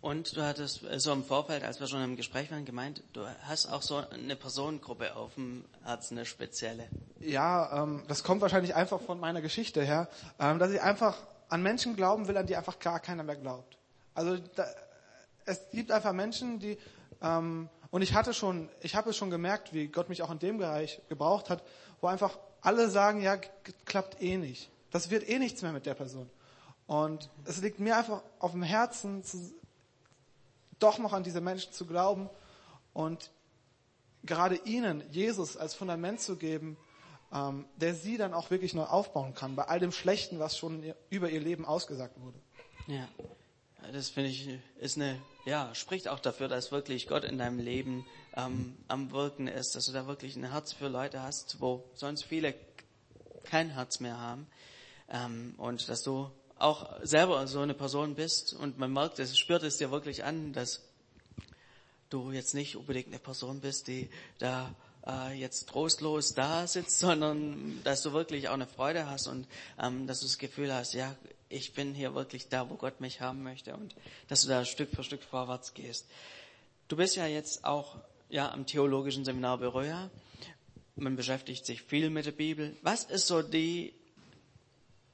Und 0.00 0.36
du 0.36 0.42
hattest 0.42 0.84
so 0.98 1.12
im 1.12 1.24
Vorfeld, 1.24 1.64
als 1.64 1.80
wir 1.80 1.86
schon 1.86 2.02
im 2.02 2.16
Gespräch 2.16 2.50
waren, 2.50 2.64
gemeint, 2.64 3.02
du 3.12 3.26
hast 3.42 3.66
auch 3.66 3.82
so 3.82 3.96
eine 3.96 4.36
Personengruppe 4.36 5.16
auf 5.16 5.34
dem 5.34 5.64
Herzen, 5.82 6.16
eine 6.16 6.26
spezielle. 6.26 6.88
Ja, 7.20 7.82
ähm, 7.82 8.04
das 8.06 8.22
kommt 8.22 8.40
wahrscheinlich 8.40 8.74
einfach 8.74 9.00
von 9.00 9.18
meiner 9.18 9.40
Geschichte 9.40 9.82
her, 9.82 10.08
ähm, 10.38 10.58
dass 10.58 10.70
ich 10.70 10.80
einfach 10.80 11.16
an 11.48 11.62
Menschen 11.62 11.96
glauben 11.96 12.28
will, 12.28 12.36
an 12.36 12.46
die 12.46 12.56
einfach 12.56 12.78
gar 12.78 13.00
keiner 13.00 13.22
mehr 13.22 13.36
glaubt. 13.36 13.78
Also 14.14 14.36
da, 14.54 14.66
es 15.44 15.60
gibt 15.70 15.90
einfach 15.90 16.12
Menschen, 16.12 16.58
die 16.58 16.78
ähm, 17.22 17.68
und 17.90 18.02
ich 18.02 18.14
hatte 18.14 18.34
schon, 18.34 18.68
ich 18.80 18.94
habe 18.94 19.10
es 19.10 19.16
schon 19.16 19.30
gemerkt, 19.30 19.72
wie 19.72 19.88
Gott 19.88 20.08
mich 20.08 20.22
auch 20.22 20.30
in 20.30 20.38
dem 20.38 20.58
Bereich 20.58 21.00
gebraucht 21.08 21.50
hat, 21.50 21.62
wo 22.00 22.08
einfach 22.08 22.38
alle 22.60 22.90
sagen, 22.90 23.22
ja, 23.22 23.36
klappt 23.84 24.20
eh 24.20 24.36
nicht. 24.36 24.70
Das 24.90 25.10
wird 25.10 25.28
eh 25.28 25.38
nichts 25.38 25.62
mehr 25.62 25.72
mit 25.72 25.86
der 25.86 25.94
Person. 25.94 26.28
Und 26.86 27.30
es 27.44 27.60
liegt 27.60 27.80
mir 27.80 27.96
einfach 27.96 28.22
auf 28.38 28.52
dem 28.52 28.62
Herzen, 28.62 29.24
zu, 29.24 29.38
doch 30.78 30.98
noch 30.98 31.12
an 31.12 31.22
diese 31.22 31.40
Menschen 31.40 31.72
zu 31.72 31.86
glauben 31.86 32.28
und 32.92 33.30
gerade 34.24 34.56
ihnen 34.64 35.02
Jesus 35.10 35.56
als 35.56 35.74
Fundament 35.74 36.20
zu 36.20 36.36
geben, 36.36 36.76
ähm, 37.32 37.66
der 37.76 37.94
sie 37.94 38.16
dann 38.16 38.34
auch 38.34 38.50
wirklich 38.50 38.74
neu 38.74 38.84
aufbauen 38.84 39.34
kann, 39.34 39.56
bei 39.56 39.64
all 39.64 39.80
dem 39.80 39.92
Schlechten, 39.92 40.38
was 40.38 40.56
schon 40.56 40.94
über 41.10 41.30
ihr 41.30 41.40
Leben 41.40 41.64
ausgesagt 41.64 42.20
wurde. 42.20 42.38
Ja, 42.86 43.08
das 43.92 44.08
finde 44.08 44.30
ich 44.30 44.48
ist 44.78 44.96
eine, 44.96 45.20
ja, 45.44 45.74
spricht 45.74 46.08
auch 46.08 46.20
dafür, 46.20 46.48
dass 46.48 46.72
wirklich 46.72 47.06
Gott 47.06 47.24
in 47.24 47.38
deinem 47.38 47.58
Leben 47.58 48.06
ähm, 48.36 48.76
am 48.88 49.10
Wirken 49.12 49.48
ist, 49.48 49.74
dass 49.74 49.86
du 49.86 49.92
da 49.92 50.06
wirklich 50.06 50.36
ein 50.36 50.50
Herz 50.50 50.72
für 50.72 50.88
Leute 50.88 51.22
hast, 51.22 51.60
wo 51.60 51.84
sonst 51.94 52.24
viele 52.24 52.54
kein 53.44 53.70
Herz 53.70 54.00
mehr 54.00 54.18
haben 54.18 54.46
ähm, 55.08 55.54
und 55.56 55.88
dass 55.88 56.02
du 56.02 56.30
auch 56.58 56.88
selber 57.02 57.46
so 57.46 57.60
eine 57.60 57.74
Person 57.74 58.14
bist 58.14 58.54
und 58.54 58.78
man 58.78 58.92
merkt 58.92 59.18
es, 59.18 59.38
spürt 59.38 59.62
es 59.62 59.76
dir 59.76 59.90
wirklich 59.90 60.24
an, 60.24 60.52
dass 60.52 60.82
du 62.08 62.30
jetzt 62.32 62.54
nicht 62.54 62.76
unbedingt 62.76 63.08
eine 63.08 63.18
Person 63.18 63.60
bist, 63.60 63.88
die 63.88 64.08
da 64.38 64.74
äh, 65.06 65.38
jetzt 65.38 65.68
trostlos 65.68 66.34
da 66.34 66.66
sitzt, 66.66 66.98
sondern 67.00 67.80
dass 67.84 68.02
du 68.02 68.12
wirklich 68.12 68.48
auch 68.48 68.54
eine 68.54 68.66
Freude 68.66 69.08
hast 69.08 69.26
und 69.26 69.46
ähm, 69.80 70.06
dass 70.06 70.20
du 70.20 70.26
das 70.26 70.38
Gefühl 70.38 70.72
hast, 70.72 70.94
ja, 70.94 71.14
ich 71.48 71.74
bin 71.74 71.94
hier 71.94 72.14
wirklich 72.14 72.48
da, 72.48 72.68
wo 72.70 72.74
Gott 72.74 73.00
mich 73.00 73.20
haben 73.20 73.42
möchte 73.42 73.74
und 73.74 73.94
dass 74.28 74.42
du 74.42 74.48
da 74.48 74.64
Stück 74.64 74.90
für 74.90 75.04
Stück 75.04 75.22
vorwärts 75.22 75.74
gehst. 75.74 76.06
Du 76.88 76.96
bist 76.96 77.16
ja 77.16 77.26
jetzt 77.26 77.64
auch 77.64 77.98
ja 78.28 78.50
am 78.50 78.66
theologischen 78.66 79.24
Seminar 79.24 79.58
Beröa. 79.58 80.10
Man 80.96 81.14
beschäftigt 81.14 81.66
sich 81.66 81.82
viel 81.82 82.10
mit 82.10 82.26
der 82.26 82.32
Bibel. 82.32 82.76
Was 82.82 83.04
ist 83.04 83.26
so 83.26 83.42
die 83.42 83.94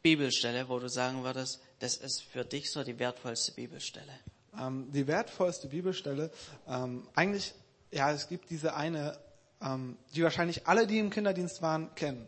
Bibelstelle, 0.02 0.68
wo 0.68 0.78
du 0.78 0.88
sagen 0.88 1.22
würdest, 1.22 1.60
das 1.78 1.96
ist 1.96 2.22
für 2.22 2.44
dich 2.44 2.70
so 2.72 2.82
die 2.82 2.98
wertvollste 2.98 3.52
Bibelstelle? 3.52 4.12
Ähm, 4.58 4.90
die 4.92 5.06
wertvollste 5.06 5.68
Bibelstelle, 5.68 6.30
ähm, 6.66 7.06
eigentlich, 7.14 7.54
ja, 7.90 8.12
es 8.12 8.28
gibt 8.28 8.50
diese 8.50 8.74
eine, 8.74 9.18
ähm, 9.60 9.96
die 10.14 10.22
wahrscheinlich 10.22 10.66
alle, 10.66 10.86
die 10.86 10.98
im 10.98 11.10
Kinderdienst 11.10 11.62
waren, 11.62 11.94
kennen. 11.94 12.26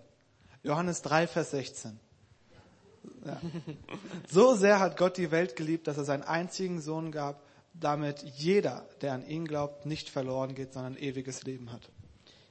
Johannes 0.62 1.02
3, 1.02 1.26
Vers 1.26 1.50
16. 1.50 2.00
Ja. 3.26 3.40
So 4.30 4.54
sehr 4.54 4.80
hat 4.80 4.96
Gott 4.96 5.16
die 5.16 5.30
Welt 5.30 5.56
geliebt, 5.56 5.86
dass 5.86 5.98
er 5.98 6.04
seinen 6.04 6.22
einzigen 6.22 6.80
Sohn 6.80 7.12
gab, 7.12 7.42
damit 7.74 8.22
jeder, 8.22 8.86
der 9.02 9.12
an 9.12 9.26
ihn 9.26 9.46
glaubt, 9.46 9.84
nicht 9.84 10.08
verloren 10.08 10.54
geht, 10.54 10.72
sondern 10.72 10.96
ewiges 10.96 11.42
Leben 11.42 11.72
hat. 11.72 11.90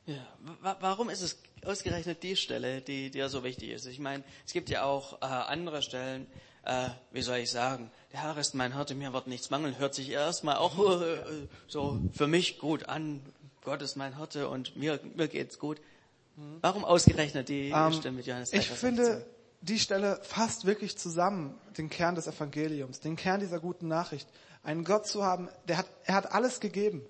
Ja, 0.06 0.28
warum 0.62 1.10
ist 1.10 1.22
es 1.22 1.38
ausgerechnet 1.66 2.24
die 2.24 2.36
Stelle, 2.36 2.82
die 2.82 3.10
dir 3.10 3.30
so 3.30 3.44
wichtig 3.44 3.70
ist? 3.70 3.86
Ich 3.86 4.00
meine, 4.00 4.24
es 4.46 4.52
gibt 4.52 4.70
ja 4.70 4.84
auch 4.84 5.22
äh, 5.22 5.26
andere 5.26 5.82
Stellen, 5.82 6.28
äh, 6.66 6.90
wie 7.12 7.22
soll 7.22 7.38
ich 7.38 7.52
sagen, 7.52 7.90
der 8.12 8.24
Herr 8.24 8.38
ist 8.38 8.54
mein 8.54 8.76
Hirte, 8.76 8.96
mir 8.96 9.14
wird 9.14 9.28
nichts 9.28 9.50
mangeln, 9.50 9.78
hört 9.80 9.96
sich 9.96 10.10
erstmal 10.10 10.58
auch 10.58 10.78
äh, 11.02 11.48
so 11.68 12.02
für 12.14 12.28
mich 12.28 12.60
gut 12.60 12.90
an. 12.90 13.22
Gott 13.64 13.82
ist 13.82 13.96
mein 13.96 14.18
Hirte 14.18 14.50
und 14.50 14.76
mir, 14.76 15.00
mir 15.16 15.30
geht's 15.30 15.58
gut. 15.58 15.80
Warum 16.62 16.84
ausgerechnet 16.84 17.48
die 17.48 17.70
ähm, 17.70 17.94
Stelle 17.94 18.16
mit 18.16 18.26
Johannes 18.26 18.52
3, 18.52 18.58
Ich 18.58 18.70
finde, 18.70 19.26
die 19.62 19.80
Stelle 19.80 20.20
fasst 20.24 20.66
wirklich 20.66 20.98
zusammen 20.98 21.58
den 21.78 21.90
Kern 21.90 22.16
des 22.16 22.28
Evangeliums, 22.28 23.00
den 23.00 23.16
Kern 23.16 23.40
dieser 23.40 23.60
guten 23.60 23.88
Nachricht. 23.88 24.28
Einen 24.64 24.84
Gott 24.84 25.08
zu 25.08 25.24
haben, 25.24 25.48
der 25.68 25.78
hat, 25.78 25.86
er 26.04 26.16
hat 26.16 26.32
alles 26.32 26.60
gegeben. 26.60 27.06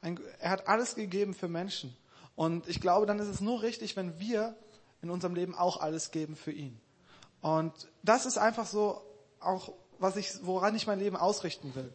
Ein, 0.00 0.18
er 0.40 0.50
hat 0.50 0.68
alles 0.68 0.94
gegeben 0.94 1.34
für 1.34 1.48
Menschen. 1.48 1.94
Und 2.36 2.68
ich 2.68 2.80
glaube, 2.80 3.06
dann 3.06 3.18
ist 3.18 3.28
es 3.28 3.40
nur 3.40 3.62
richtig, 3.62 3.96
wenn 3.96 4.20
wir 4.20 4.54
in 5.02 5.10
unserem 5.10 5.34
Leben 5.34 5.54
auch 5.54 5.80
alles 5.80 6.10
geben 6.10 6.36
für 6.36 6.52
ihn. 6.52 6.78
Und 7.40 7.72
das 8.02 8.26
ist 8.26 8.38
einfach 8.38 8.66
so 8.66 9.02
auch, 9.40 9.72
was 9.98 10.16
ich, 10.16 10.30
woran 10.42 10.76
ich 10.76 10.86
mein 10.86 10.98
Leben 10.98 11.16
ausrichten 11.16 11.74
will. 11.74 11.92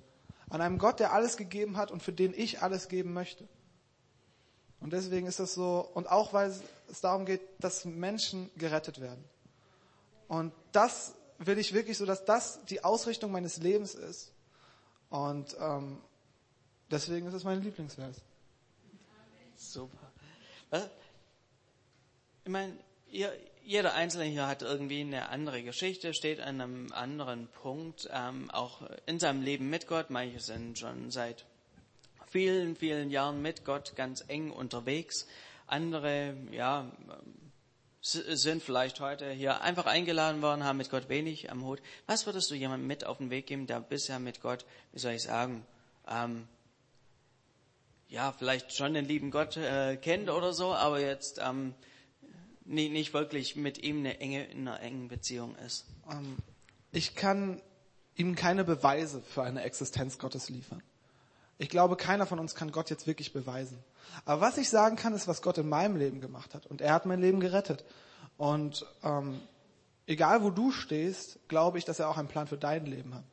An 0.50 0.62
einem 0.62 0.80
Gott, 0.80 1.00
der 1.00 1.14
alles 1.14 1.38
gegeben 1.38 1.78
hat 1.78 1.92
und 1.92 2.04
für 2.04 2.12
den 2.12 2.34
ich 2.34 2.62
alles 2.62 2.90
geben 2.90 3.14
möchte. 3.14 3.48
Und 4.80 4.94
deswegen 4.94 5.28
ist 5.28 5.40
das 5.40 5.54
so, 5.54 5.88
und 5.94 6.10
auch 6.10 6.34
weil 6.34 6.52
es 6.90 7.02
darum 7.02 7.26
geht, 7.26 7.42
dass 7.60 7.86
Menschen 7.86 8.50
gerettet 8.58 9.00
werden. 9.00 9.24
Und 10.28 10.54
das 10.72 11.14
will 11.38 11.60
ich 11.60 11.74
wirklich 11.74 11.98
so, 11.98 12.06
dass 12.06 12.26
das 12.26 12.66
die 12.66 12.84
Ausrichtung 12.84 13.32
meines 13.32 13.58
Lebens 13.58 13.94
ist. 13.94 14.32
Und 15.10 15.56
ähm, 15.60 16.00
deswegen 16.90 17.28
ist 17.28 17.34
es 17.34 17.44
mein 17.44 17.62
Lieblingsvers. 17.62 18.18
Super. 19.56 20.11
Ich 20.72 22.50
meine, 22.52 22.78
jeder 23.64 23.94
Einzelne 23.94 24.26
hier 24.26 24.48
hat 24.48 24.62
irgendwie 24.62 25.02
eine 25.02 25.30
andere 25.30 25.64
Geschichte, 25.64 26.14
steht 26.14 26.40
an 26.40 26.62
einem 26.62 26.92
anderen 26.94 27.48
Punkt, 27.48 28.10
ähm, 28.12 28.50
auch 28.52 28.82
in 29.06 29.20
seinem 29.20 29.42
Leben 29.42 29.70
mit 29.70 29.88
Gott. 29.88 30.10
Manche 30.10 30.40
sind 30.40 30.80
schon 30.80 31.12
seit 31.12 31.46
vielen, 32.28 32.76
vielen 32.76 33.12
Jahren 33.12 33.42
mit 33.42 33.66
Gott 33.66 33.96
ganz 33.96 34.24
eng 34.28 34.52
unterwegs. 34.52 35.28
Andere, 35.68 36.36
ja, 36.52 36.92
sind 38.02 38.64
vielleicht 38.64 39.00
heute 39.00 39.30
hier 39.32 39.62
einfach 39.62 39.86
eingeladen 39.86 40.42
worden, 40.42 40.64
haben 40.64 40.78
mit 40.78 40.90
Gott 40.90 41.08
wenig 41.08 41.52
am 41.52 41.64
Hut. 41.66 41.82
Was 42.08 42.26
würdest 42.26 42.50
du 42.50 42.56
jemandem 42.56 42.88
mit 42.88 43.06
auf 43.06 43.20
den 43.20 43.30
Weg 43.30 43.48
geben, 43.48 43.68
der 43.68 43.80
bisher 43.80 44.20
mit 44.20 44.42
Gott, 44.42 44.66
wie 44.92 45.00
soll 45.00 45.14
ich 45.14 45.24
sagen, 45.24 45.66
ähm, 46.08 46.48
ja, 48.12 48.34
vielleicht 48.34 48.76
schon 48.76 48.94
den 48.94 49.06
lieben 49.06 49.32
Gott 49.32 49.56
äh, 49.58 49.96
kennt 49.96 50.30
oder 50.30 50.54
so, 50.54 50.74
aber 50.74 51.00
jetzt 51.00 51.40
ähm, 51.42 51.74
nicht, 52.66 52.92
nicht 52.92 53.14
wirklich 53.14 53.56
mit 53.56 53.82
ihm 53.82 54.00
eine 54.00 54.20
enge, 54.20 54.44
in 54.44 54.68
einer 54.68 54.82
engen 54.82 55.08
Beziehung 55.08 55.56
ist? 55.66 55.86
Ähm, 56.12 56.36
ich 56.92 57.16
kann 57.16 57.62
ihm 58.16 58.36
keine 58.36 58.66
Beweise 58.66 59.22
für 59.22 59.44
eine 59.44 59.64
Existenz 59.64 60.20
Gottes 60.20 60.50
liefern. 60.50 60.84
Ich 61.58 61.70
glaube, 61.70 61.96
keiner 61.96 62.26
von 62.26 62.40
uns 62.40 62.54
kann 62.54 62.74
Gott 62.74 62.90
jetzt 62.90 63.08
wirklich 63.08 63.32
beweisen. 63.32 63.82
Aber 64.26 64.42
was 64.42 64.58
ich 64.58 64.70
sagen 64.70 64.98
kann, 64.98 65.14
ist, 65.14 65.30
was 65.30 65.42
Gott 65.42 65.58
in 65.58 65.70
meinem 65.70 65.96
Leben 65.96 66.20
gemacht 66.20 66.54
hat. 66.54 66.66
Und 66.66 66.82
er 66.82 66.94
hat 66.94 67.06
mein 67.06 67.22
Leben 67.22 67.40
gerettet. 67.40 67.86
Und 68.36 68.86
ähm, 69.04 69.40
egal 70.06 70.44
wo 70.44 70.50
du 70.50 70.72
stehst, 70.72 71.40
glaube 71.48 71.78
ich, 71.78 71.86
dass 71.86 72.00
er 72.00 72.10
auch 72.10 72.18
einen 72.18 72.28
Plan 72.28 72.48
für 72.48 72.58
dein 72.58 72.86
Leben 72.86 73.16
hat. 73.16 73.24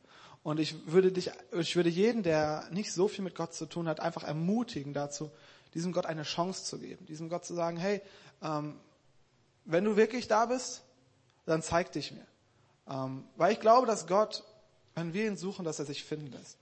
Und 0.42 0.61
ich 0.61 0.87
würde 0.87 1.12
dich, 1.12 1.31
ich 1.53 1.77
würde 1.77 1.88
jeden, 1.88 2.22
der 2.22 2.68
nicht 2.70 2.92
so 2.92 3.09
viel 3.09 3.24
mit 3.24 3.35
Gott 3.35 3.55
zu 3.55 3.66
tun 3.66 3.88
hat, 3.88 4.01
einfach 4.01 4.24
ermutigen 4.24 4.94
dazu, 4.94 5.31
diesem 5.74 5.92
Gott 5.92 6.07
eine 6.07 6.22
Chance 6.22 6.64
zu 6.64 6.79
geben. 6.79 7.05
Diesem 7.07 7.29
Gott 7.29 7.44
zu 7.44 7.55
sagen, 7.55 7.77
hey, 7.77 8.01
ähm, 8.42 8.79
wenn 9.64 9.85
du 9.85 9.96
wirklich 9.96 10.29
da 10.29 10.46
bist, 10.46 10.83
dann 11.44 11.62
zeig 11.62 11.92
dich 11.92 12.12
mir. 12.12 12.27
Ähm, 12.88 13.24
weil 13.37 13.53
ich 13.53 13.61
glaube, 13.61 13.87
dass 13.87 14.07
Gott, 14.07 14.44
wenn 14.94 15.12
wir 15.12 15.27
ihn 15.27 15.37
suchen, 15.37 15.64
dass 15.64 15.79
er 15.79 15.85
sich 15.85 16.05
finden 16.05 16.33
lässt. 16.33 16.59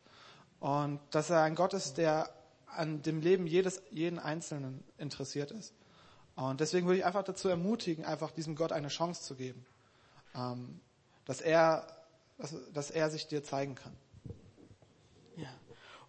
Und 0.58 1.00
dass 1.10 1.30
er 1.30 1.42
ein 1.42 1.54
Gott 1.54 1.74
ist, 1.74 1.98
der 1.98 2.30
an 2.66 3.02
dem 3.02 3.20
Leben 3.20 3.46
jedes, 3.46 3.82
jeden 3.90 4.18
Einzelnen 4.18 4.82
interessiert 4.98 5.50
ist. 5.50 5.72
Und 6.34 6.60
deswegen 6.60 6.86
würde 6.86 6.98
ich 6.98 7.04
einfach 7.04 7.24
dazu 7.24 7.48
ermutigen, 7.48 8.04
einfach 8.04 8.30
diesem 8.30 8.56
Gott 8.56 8.72
eine 8.72 8.88
Chance 8.88 9.22
zu 9.22 9.36
geben. 9.36 9.64
Ähm, 10.34 10.80
dass 11.24 11.40
er, 11.40 11.86
dass, 12.38 12.54
dass 12.72 12.90
er 12.90 13.10
sich 13.10 13.26
dir 13.26 13.42
zeigen 13.42 13.74
kann. 13.74 13.96
Ja. 15.36 15.52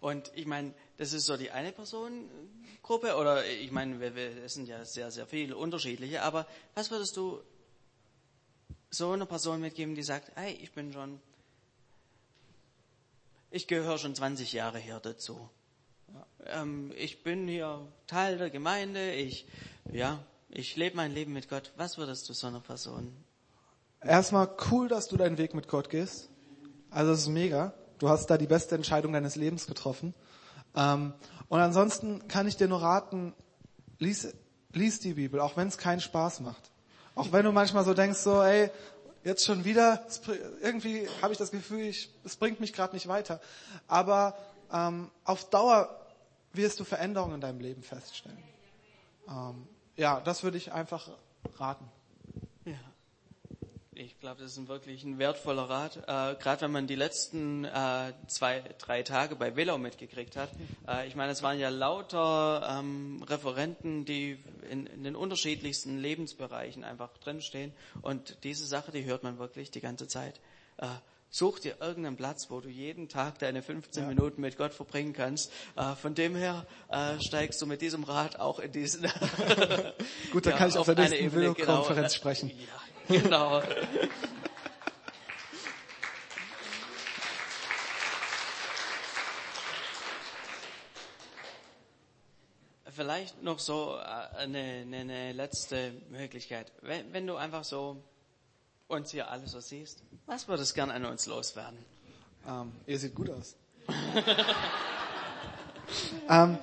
Und 0.00 0.30
ich 0.34 0.46
meine, 0.46 0.74
das 0.96 1.12
ist 1.12 1.26
so 1.26 1.36
die 1.36 1.50
eine 1.50 1.72
Personengruppe, 1.72 3.16
oder 3.16 3.44
ich 3.46 3.70
meine, 3.70 4.00
wir, 4.00 4.14
wir 4.14 4.48
sind 4.48 4.68
ja 4.68 4.84
sehr, 4.84 5.10
sehr 5.10 5.26
viele 5.26 5.56
unterschiedliche, 5.56 6.22
aber 6.22 6.46
was 6.74 6.90
würdest 6.90 7.16
du 7.16 7.42
so 8.90 9.10
einer 9.10 9.26
Person 9.26 9.60
mitgeben, 9.60 9.94
die 9.94 10.02
sagt, 10.02 10.30
hey, 10.36 10.54
ich 10.54 10.72
bin 10.72 10.92
schon 10.92 11.20
ich 13.50 13.66
gehöre 13.66 13.98
schon 13.98 14.14
20 14.14 14.52
Jahre 14.52 14.78
hier 14.78 15.00
dazu. 15.00 15.48
Ähm, 16.46 16.92
ich 16.96 17.22
bin 17.22 17.48
hier 17.48 17.86
Teil 18.06 18.38
der 18.38 18.50
Gemeinde. 18.50 19.14
Ich, 19.14 19.46
ja, 19.90 20.22
ich 20.50 20.76
lebe 20.76 20.96
mein 20.96 21.12
Leben 21.12 21.32
mit 21.32 21.48
Gott. 21.48 21.72
Was 21.76 21.96
würdest 21.96 22.28
du 22.28 22.34
so 22.34 22.46
einer 22.46 22.60
Person? 22.60 23.12
Erstmal 24.00 24.48
cool, 24.70 24.88
dass 24.88 25.08
du 25.08 25.16
deinen 25.16 25.38
Weg 25.38 25.54
mit 25.54 25.68
Gott 25.68 25.90
gehst. 25.90 26.30
Also 26.90 27.12
es 27.12 27.20
ist 27.20 27.28
mega. 27.28 27.72
Du 27.98 28.08
hast 28.08 28.26
da 28.26 28.38
die 28.38 28.46
beste 28.46 28.74
Entscheidung 28.74 29.12
deines 29.12 29.36
Lebens 29.36 29.66
getroffen. 29.66 30.14
Ähm, 30.76 31.14
und 31.48 31.60
ansonsten 31.60 32.28
kann 32.28 32.46
ich 32.46 32.56
dir 32.56 32.68
nur 32.68 32.82
raten, 32.82 33.34
lies, 33.98 34.34
lies 34.72 35.00
die 35.00 35.14
Bibel, 35.14 35.40
auch 35.40 35.56
wenn 35.56 35.68
es 35.68 35.78
keinen 35.78 36.00
Spaß 36.00 36.40
macht. 36.40 36.70
Auch 37.14 37.32
wenn 37.32 37.44
du 37.44 37.52
manchmal 37.52 37.84
so 37.84 37.94
denkst, 37.94 38.18
so, 38.18 38.42
ey, 38.42 38.70
jetzt 39.24 39.44
schon 39.44 39.64
wieder, 39.64 40.06
irgendwie 40.62 41.08
habe 41.20 41.32
ich 41.32 41.38
das 41.38 41.50
Gefühl, 41.50 41.80
ich, 41.80 42.14
es 42.24 42.36
bringt 42.36 42.60
mich 42.60 42.72
gerade 42.72 42.94
nicht 42.94 43.08
weiter. 43.08 43.40
Aber 43.88 44.36
ähm, 44.72 45.10
auf 45.24 45.50
Dauer 45.50 46.06
wirst 46.52 46.78
du 46.78 46.84
Veränderungen 46.84 47.36
in 47.36 47.40
deinem 47.40 47.60
Leben 47.60 47.82
feststellen. 47.82 48.42
Ähm, 49.28 49.66
ja, 49.96 50.20
das 50.20 50.44
würde 50.44 50.56
ich 50.56 50.72
einfach 50.72 51.10
raten. 51.56 51.86
Ja. 52.64 52.74
Ich 54.18 54.22
glaube, 54.22 54.42
das 54.42 54.50
ist 54.50 54.58
ein 54.58 54.66
wirklich 54.66 55.04
ein 55.04 55.20
wertvoller 55.20 55.70
Rat, 55.70 55.96
äh, 55.98 56.34
gerade 56.42 56.62
wenn 56.62 56.72
man 56.72 56.88
die 56.88 56.96
letzten 56.96 57.64
äh, 57.64 58.12
zwei, 58.26 58.64
drei 58.78 59.04
Tage 59.04 59.36
bei 59.36 59.54
Willow 59.54 59.78
mitgekriegt 59.78 60.34
hat. 60.34 60.50
Äh, 60.88 61.06
ich 61.06 61.14
meine, 61.14 61.30
es 61.30 61.42
waren 61.42 61.58
ja 61.60 61.68
lauter 61.68 62.78
ähm, 62.80 63.22
Referenten, 63.28 64.04
die 64.04 64.42
in, 64.70 64.86
in, 64.86 65.04
den 65.04 65.14
unterschiedlichsten 65.14 65.98
Lebensbereichen 65.98 66.82
einfach 66.82 67.16
drinstehen. 67.18 67.72
Und 68.00 68.42
diese 68.42 68.66
Sache, 68.66 68.90
die 68.90 69.04
hört 69.04 69.22
man 69.22 69.38
wirklich 69.38 69.70
die 69.70 69.80
ganze 69.80 70.08
Zeit. 70.08 70.40
Äh, 70.78 70.86
such 71.30 71.60
dir 71.60 71.76
irgendeinen 71.80 72.16
Platz, 72.16 72.50
wo 72.50 72.60
du 72.60 72.68
jeden 72.68 73.08
Tag 73.08 73.38
deine 73.38 73.62
15 73.62 74.02
ja. 74.02 74.08
Minuten 74.08 74.40
mit 74.40 74.56
Gott 74.56 74.72
verbringen 74.72 75.12
kannst. 75.12 75.52
Äh, 75.76 75.94
von 75.94 76.14
dem 76.14 76.34
her 76.34 76.66
äh, 76.88 77.20
steigst 77.20 77.60
du 77.60 77.66
mit 77.66 77.82
diesem 77.82 78.02
Rat 78.02 78.40
auch 78.40 78.58
in 78.58 78.72
diesen. 78.72 79.02
Gut, 80.32 80.46
dann 80.46 80.52
ja, 80.52 80.58
kann 80.58 80.68
ich 80.70 80.78
auf 80.78 80.86
der 80.86 80.96
nächsten 80.96 81.32
Videokonferenz 81.32 81.94
genau. 81.94 82.08
sprechen. 82.08 82.48
Ja. 82.48 82.87
Genau. 83.22 83.62
Vielleicht 92.90 93.42
noch 93.42 93.60
so 93.60 93.96
äh, 93.96 94.36
eine, 94.38 94.84
eine 94.84 95.32
letzte 95.32 95.92
Möglichkeit. 96.10 96.70
Wenn, 96.82 97.12
wenn, 97.14 97.26
du 97.26 97.36
einfach 97.36 97.64
so 97.64 98.02
uns 98.88 99.12
hier 99.12 99.30
alles 99.30 99.52
so 99.52 99.60
siehst, 99.60 100.02
was 100.26 100.46
würdest 100.48 100.72
du 100.72 100.74
gern 100.74 100.90
an 100.90 101.06
uns 101.06 101.26
loswerden? 101.26 101.78
Ähm, 102.46 102.72
ihr 102.86 102.98
seht 102.98 103.14
gut 103.14 103.30
aus. 103.30 103.56
ähm, 106.28 106.58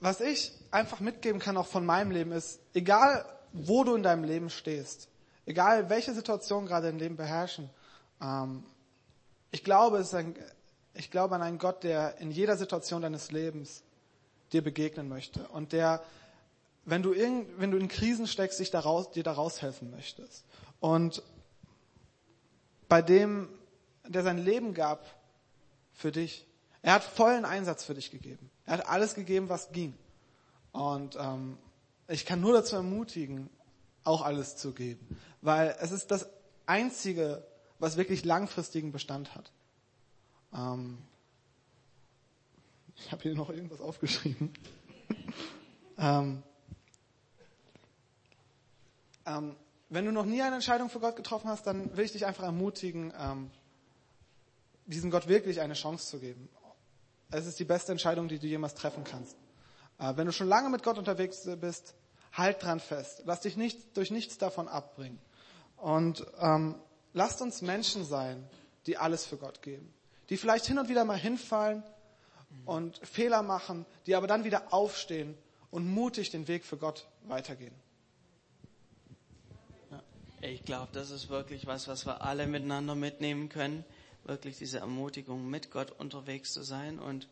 was 0.00 0.20
ich 0.20 0.52
einfach 0.70 1.00
mitgeben 1.00 1.40
kann, 1.40 1.56
auch 1.56 1.66
von 1.66 1.86
meinem 1.86 2.10
Leben, 2.10 2.32
ist, 2.32 2.60
egal 2.74 3.24
wo 3.52 3.84
du 3.84 3.94
in 3.94 4.02
deinem 4.02 4.24
Leben 4.24 4.50
stehst, 4.50 5.08
Egal 5.48 5.88
welche 5.88 6.12
Situation 6.12 6.66
gerade 6.66 6.90
im 6.90 6.98
Leben 6.98 7.16
beherrschen. 7.16 7.70
Ähm, 8.20 8.64
ich, 9.50 9.64
glaube, 9.64 9.96
es 9.96 10.08
ist 10.08 10.14
ein, 10.14 10.34
ich 10.92 11.10
glaube 11.10 11.36
an 11.36 11.40
einen 11.40 11.56
Gott, 11.56 11.84
der 11.84 12.18
in 12.18 12.30
jeder 12.30 12.58
Situation 12.58 13.00
deines 13.00 13.32
Lebens 13.32 13.82
dir 14.52 14.62
begegnen 14.62 15.08
möchte 15.08 15.48
und 15.48 15.72
der, 15.72 16.02
wenn 16.84 17.02
du, 17.02 17.12
in, 17.12 17.46
wenn 17.58 17.70
du 17.70 17.78
in 17.78 17.88
Krisen 17.88 18.26
steckst, 18.26 18.58
sich 18.58 18.70
daraus, 18.70 19.10
dir 19.10 19.22
daraus 19.22 19.62
helfen 19.62 19.90
möchtest. 19.90 20.44
Und 20.80 21.22
bei 22.90 23.00
dem, 23.00 23.48
der 24.06 24.24
sein 24.24 24.36
Leben 24.36 24.74
gab 24.74 25.06
für 25.94 26.12
dich, 26.12 26.46
er 26.82 26.92
hat 26.92 27.04
vollen 27.04 27.46
Einsatz 27.46 27.84
für 27.84 27.94
dich 27.94 28.10
gegeben. 28.10 28.50
Er 28.66 28.74
hat 28.74 28.86
alles 28.86 29.14
gegeben, 29.14 29.48
was 29.48 29.72
ging. 29.72 29.94
Und 30.72 31.16
ähm, 31.16 31.56
ich 32.06 32.26
kann 32.26 32.42
nur 32.42 32.52
dazu 32.52 32.76
ermutigen, 32.76 33.48
auch 34.08 34.22
alles 34.22 34.56
zu 34.56 34.72
geben. 34.72 35.16
Weil 35.42 35.76
es 35.80 35.92
ist 35.92 36.10
das 36.10 36.28
Einzige, 36.66 37.46
was 37.78 37.96
wirklich 37.96 38.24
langfristigen 38.24 38.90
Bestand 38.90 39.34
hat. 39.34 39.52
Ähm 40.52 40.98
ich 42.96 43.12
habe 43.12 43.22
hier 43.22 43.34
noch 43.34 43.50
irgendwas 43.50 43.80
aufgeschrieben. 43.80 44.52
ähm 45.98 46.42
ähm, 49.26 49.56
wenn 49.90 50.04
du 50.04 50.12
noch 50.12 50.24
nie 50.24 50.42
eine 50.42 50.56
Entscheidung 50.56 50.90
für 50.90 51.00
Gott 51.00 51.16
getroffen 51.16 51.48
hast, 51.48 51.66
dann 51.66 51.96
will 51.96 52.04
ich 52.04 52.12
dich 52.12 52.26
einfach 52.26 52.44
ermutigen, 52.44 53.12
ähm, 53.18 53.50
diesem 54.86 55.10
Gott 55.10 55.28
wirklich 55.28 55.60
eine 55.60 55.74
Chance 55.74 56.08
zu 56.08 56.18
geben. 56.18 56.48
Es 57.30 57.46
ist 57.46 57.58
die 57.58 57.64
beste 57.64 57.92
Entscheidung, 57.92 58.28
die 58.28 58.38
du 58.38 58.46
jemals 58.46 58.74
treffen 58.74 59.04
kannst. 59.04 59.36
Äh, 59.98 60.16
wenn 60.16 60.26
du 60.26 60.32
schon 60.32 60.48
lange 60.48 60.70
mit 60.70 60.82
Gott 60.82 60.98
unterwegs 60.98 61.46
bist, 61.60 61.94
Halt 62.32 62.62
dran 62.62 62.80
fest. 62.80 63.22
Lass 63.24 63.40
dich 63.40 63.56
nicht 63.56 63.96
durch 63.96 64.10
nichts 64.10 64.38
davon 64.38 64.68
abbringen. 64.68 65.18
Und 65.76 66.26
ähm, 66.40 66.74
lasst 67.12 67.40
uns 67.40 67.62
Menschen 67.62 68.04
sein, 68.04 68.48
die 68.86 68.96
alles 68.96 69.26
für 69.26 69.36
Gott 69.36 69.62
geben. 69.62 69.92
Die 70.30 70.36
vielleicht 70.36 70.66
hin 70.66 70.78
und 70.78 70.88
wieder 70.88 71.04
mal 71.04 71.18
hinfallen 71.18 71.82
und 72.64 72.98
Fehler 73.06 73.42
machen, 73.42 73.86
die 74.06 74.14
aber 74.14 74.26
dann 74.26 74.44
wieder 74.44 74.72
aufstehen 74.72 75.36
und 75.70 75.86
mutig 75.86 76.30
den 76.30 76.48
Weg 76.48 76.64
für 76.64 76.76
Gott 76.76 77.06
weitergehen. 77.24 77.74
Ich 80.40 80.64
glaube, 80.64 80.88
das 80.92 81.10
ist 81.10 81.30
wirklich 81.30 81.66
was, 81.66 81.88
was 81.88 82.06
wir 82.06 82.22
alle 82.22 82.46
miteinander 82.46 82.94
mitnehmen 82.94 83.48
können. 83.48 83.84
Wirklich 84.24 84.56
diese 84.56 84.78
Ermutigung, 84.78 85.48
mit 85.50 85.70
Gott 85.70 85.90
unterwegs 85.90 86.52
zu 86.52 86.62
sein 86.62 86.98
und 86.98 87.28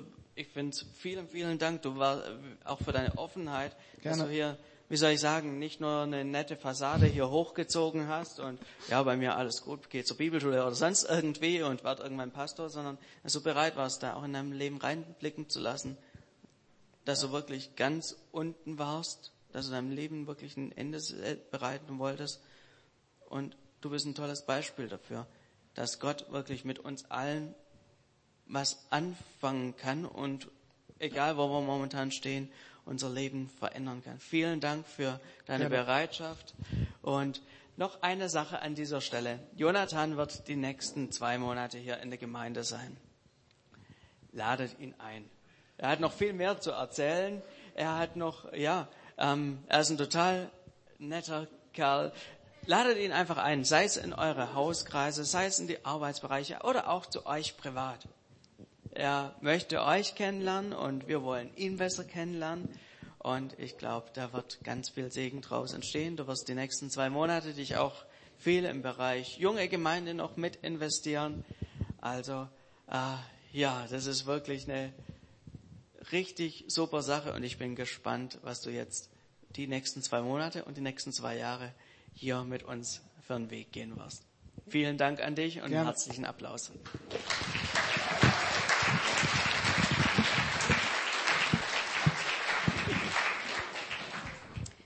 du, 0.00 0.06
ich 0.34 0.48
finde 0.48 0.76
vielen, 0.94 1.28
vielen 1.28 1.58
Dank. 1.58 1.82
Du 1.82 1.96
war 1.96 2.22
auch 2.64 2.80
für 2.80 2.92
deine 2.92 3.16
Offenheit, 3.18 3.76
Gerne. 4.00 4.18
dass 4.18 4.26
du 4.26 4.32
hier, 4.32 4.58
wie 4.88 4.96
soll 4.96 5.10
ich 5.10 5.20
sagen, 5.20 5.58
nicht 5.58 5.80
nur 5.80 6.02
eine 6.02 6.24
nette 6.24 6.56
Fassade 6.56 7.06
hier 7.06 7.30
hochgezogen 7.30 8.08
hast 8.08 8.40
und 8.40 8.60
ja, 8.88 9.02
bei 9.02 9.16
mir 9.16 9.36
alles 9.36 9.62
gut, 9.62 9.90
geh 9.90 10.04
zur 10.04 10.16
Bibelschule 10.16 10.64
oder 10.64 10.74
sonst 10.74 11.04
irgendwie 11.04 11.62
und 11.62 11.84
werde 11.84 12.02
irgendwann 12.02 12.30
Pastor, 12.30 12.70
sondern 12.70 12.98
dass 13.22 13.32
du 13.32 13.42
bereit 13.42 13.76
warst, 13.76 14.02
da 14.02 14.14
auch 14.14 14.24
in 14.24 14.32
deinem 14.32 14.52
Leben 14.52 14.78
reinblicken 14.78 15.48
zu 15.48 15.60
lassen, 15.60 15.96
dass 17.04 17.20
du 17.20 17.32
wirklich 17.32 17.74
ganz 17.76 18.16
unten 18.32 18.78
warst, 18.78 19.32
dass 19.52 19.66
du 19.66 19.72
deinem 19.72 19.90
Leben 19.90 20.26
wirklich 20.26 20.56
ein 20.56 20.72
Ende 20.76 21.00
bereiten 21.50 21.98
wolltest 21.98 22.40
und 23.28 23.56
du 23.80 23.90
bist 23.90 24.06
ein 24.06 24.14
tolles 24.14 24.44
Beispiel 24.44 24.88
dafür, 24.88 25.26
dass 25.74 26.00
Gott 26.00 26.30
wirklich 26.30 26.64
mit 26.64 26.78
uns 26.78 27.10
allen 27.10 27.54
was 28.48 28.78
anfangen 28.90 29.76
kann 29.76 30.04
und 30.04 30.48
egal 30.98 31.36
wo 31.36 31.48
wir 31.48 31.60
momentan 31.60 32.10
stehen 32.10 32.50
unser 32.88 33.10
Leben 33.10 33.50
verändern 33.58 34.02
kann. 34.02 34.18
Vielen 34.18 34.60
Dank 34.60 34.86
für 34.86 35.20
deine 35.46 35.68
Gerne. 35.68 35.84
Bereitschaft. 35.84 36.54
Und 37.02 37.42
noch 37.76 38.02
eine 38.02 38.28
Sache 38.28 38.60
an 38.60 38.74
dieser 38.74 39.00
Stelle. 39.00 39.38
Jonathan 39.54 40.16
wird 40.16 40.48
die 40.48 40.56
nächsten 40.56 41.12
zwei 41.12 41.38
Monate 41.38 41.78
hier 41.78 41.98
in 42.00 42.08
der 42.08 42.18
Gemeinde 42.18 42.64
sein. 42.64 42.96
Ladet 44.32 44.78
ihn 44.80 44.94
ein. 44.98 45.28
Er 45.76 45.90
hat 45.90 46.00
noch 46.00 46.12
viel 46.12 46.32
mehr 46.32 46.60
zu 46.60 46.72
erzählen. 46.72 47.42
Er 47.74 47.98
hat 47.98 48.16
noch, 48.16 48.52
ja, 48.52 48.88
ähm, 49.16 49.62
er 49.68 49.80
ist 49.80 49.90
ein 49.90 49.98
total 49.98 50.50
netter 50.98 51.46
Kerl. 51.72 52.12
Ladet 52.66 52.98
ihn 52.98 53.12
einfach 53.12 53.38
ein, 53.38 53.64
sei 53.64 53.84
es 53.84 53.96
in 53.96 54.12
eure 54.12 54.54
Hauskreise, 54.54 55.24
sei 55.24 55.46
es 55.46 55.58
in 55.58 55.68
die 55.68 55.84
Arbeitsbereiche 55.84 56.60
oder 56.64 56.88
auch 56.88 57.06
zu 57.06 57.26
euch 57.26 57.56
privat. 57.56 58.08
Er 58.98 59.32
möchte 59.40 59.84
euch 59.84 60.16
kennenlernen 60.16 60.72
und 60.72 61.06
wir 61.06 61.22
wollen 61.22 61.54
ihn 61.54 61.76
besser 61.76 62.02
kennenlernen. 62.02 62.68
Und 63.18 63.56
ich 63.56 63.78
glaube, 63.78 64.08
da 64.12 64.32
wird 64.32 64.58
ganz 64.64 64.88
viel 64.88 65.12
Segen 65.12 65.40
draus 65.40 65.72
entstehen. 65.72 66.16
Du 66.16 66.26
wirst 66.26 66.48
die 66.48 66.56
nächsten 66.56 66.90
zwei 66.90 67.08
Monate 67.08 67.54
dich 67.54 67.76
auch 67.76 67.94
viel 68.38 68.64
im 68.64 68.82
Bereich 68.82 69.38
junge 69.38 69.68
Gemeinde 69.68 70.14
noch 70.14 70.36
mit 70.36 70.56
investieren. 70.56 71.44
Also 72.00 72.48
äh, 72.90 73.14
ja, 73.52 73.86
das 73.88 74.06
ist 74.06 74.26
wirklich 74.26 74.68
eine 74.68 74.92
richtig 76.10 76.64
super 76.66 77.02
Sache 77.02 77.34
und 77.34 77.44
ich 77.44 77.56
bin 77.56 77.76
gespannt, 77.76 78.40
was 78.42 78.62
du 78.62 78.70
jetzt 78.70 79.10
die 79.50 79.68
nächsten 79.68 80.02
zwei 80.02 80.22
Monate 80.22 80.64
und 80.64 80.76
die 80.76 80.80
nächsten 80.80 81.12
zwei 81.12 81.36
Jahre 81.36 81.72
hier 82.14 82.42
mit 82.42 82.64
uns 82.64 83.00
für 83.24 83.34
den 83.34 83.52
Weg 83.52 83.70
gehen 83.70 83.96
wirst. 83.96 84.24
Vielen 84.66 84.98
Dank 84.98 85.22
an 85.22 85.36
dich 85.36 85.62
und 85.62 85.70
Gerne. 85.70 85.86
herzlichen 85.86 86.24
Applaus. 86.24 86.72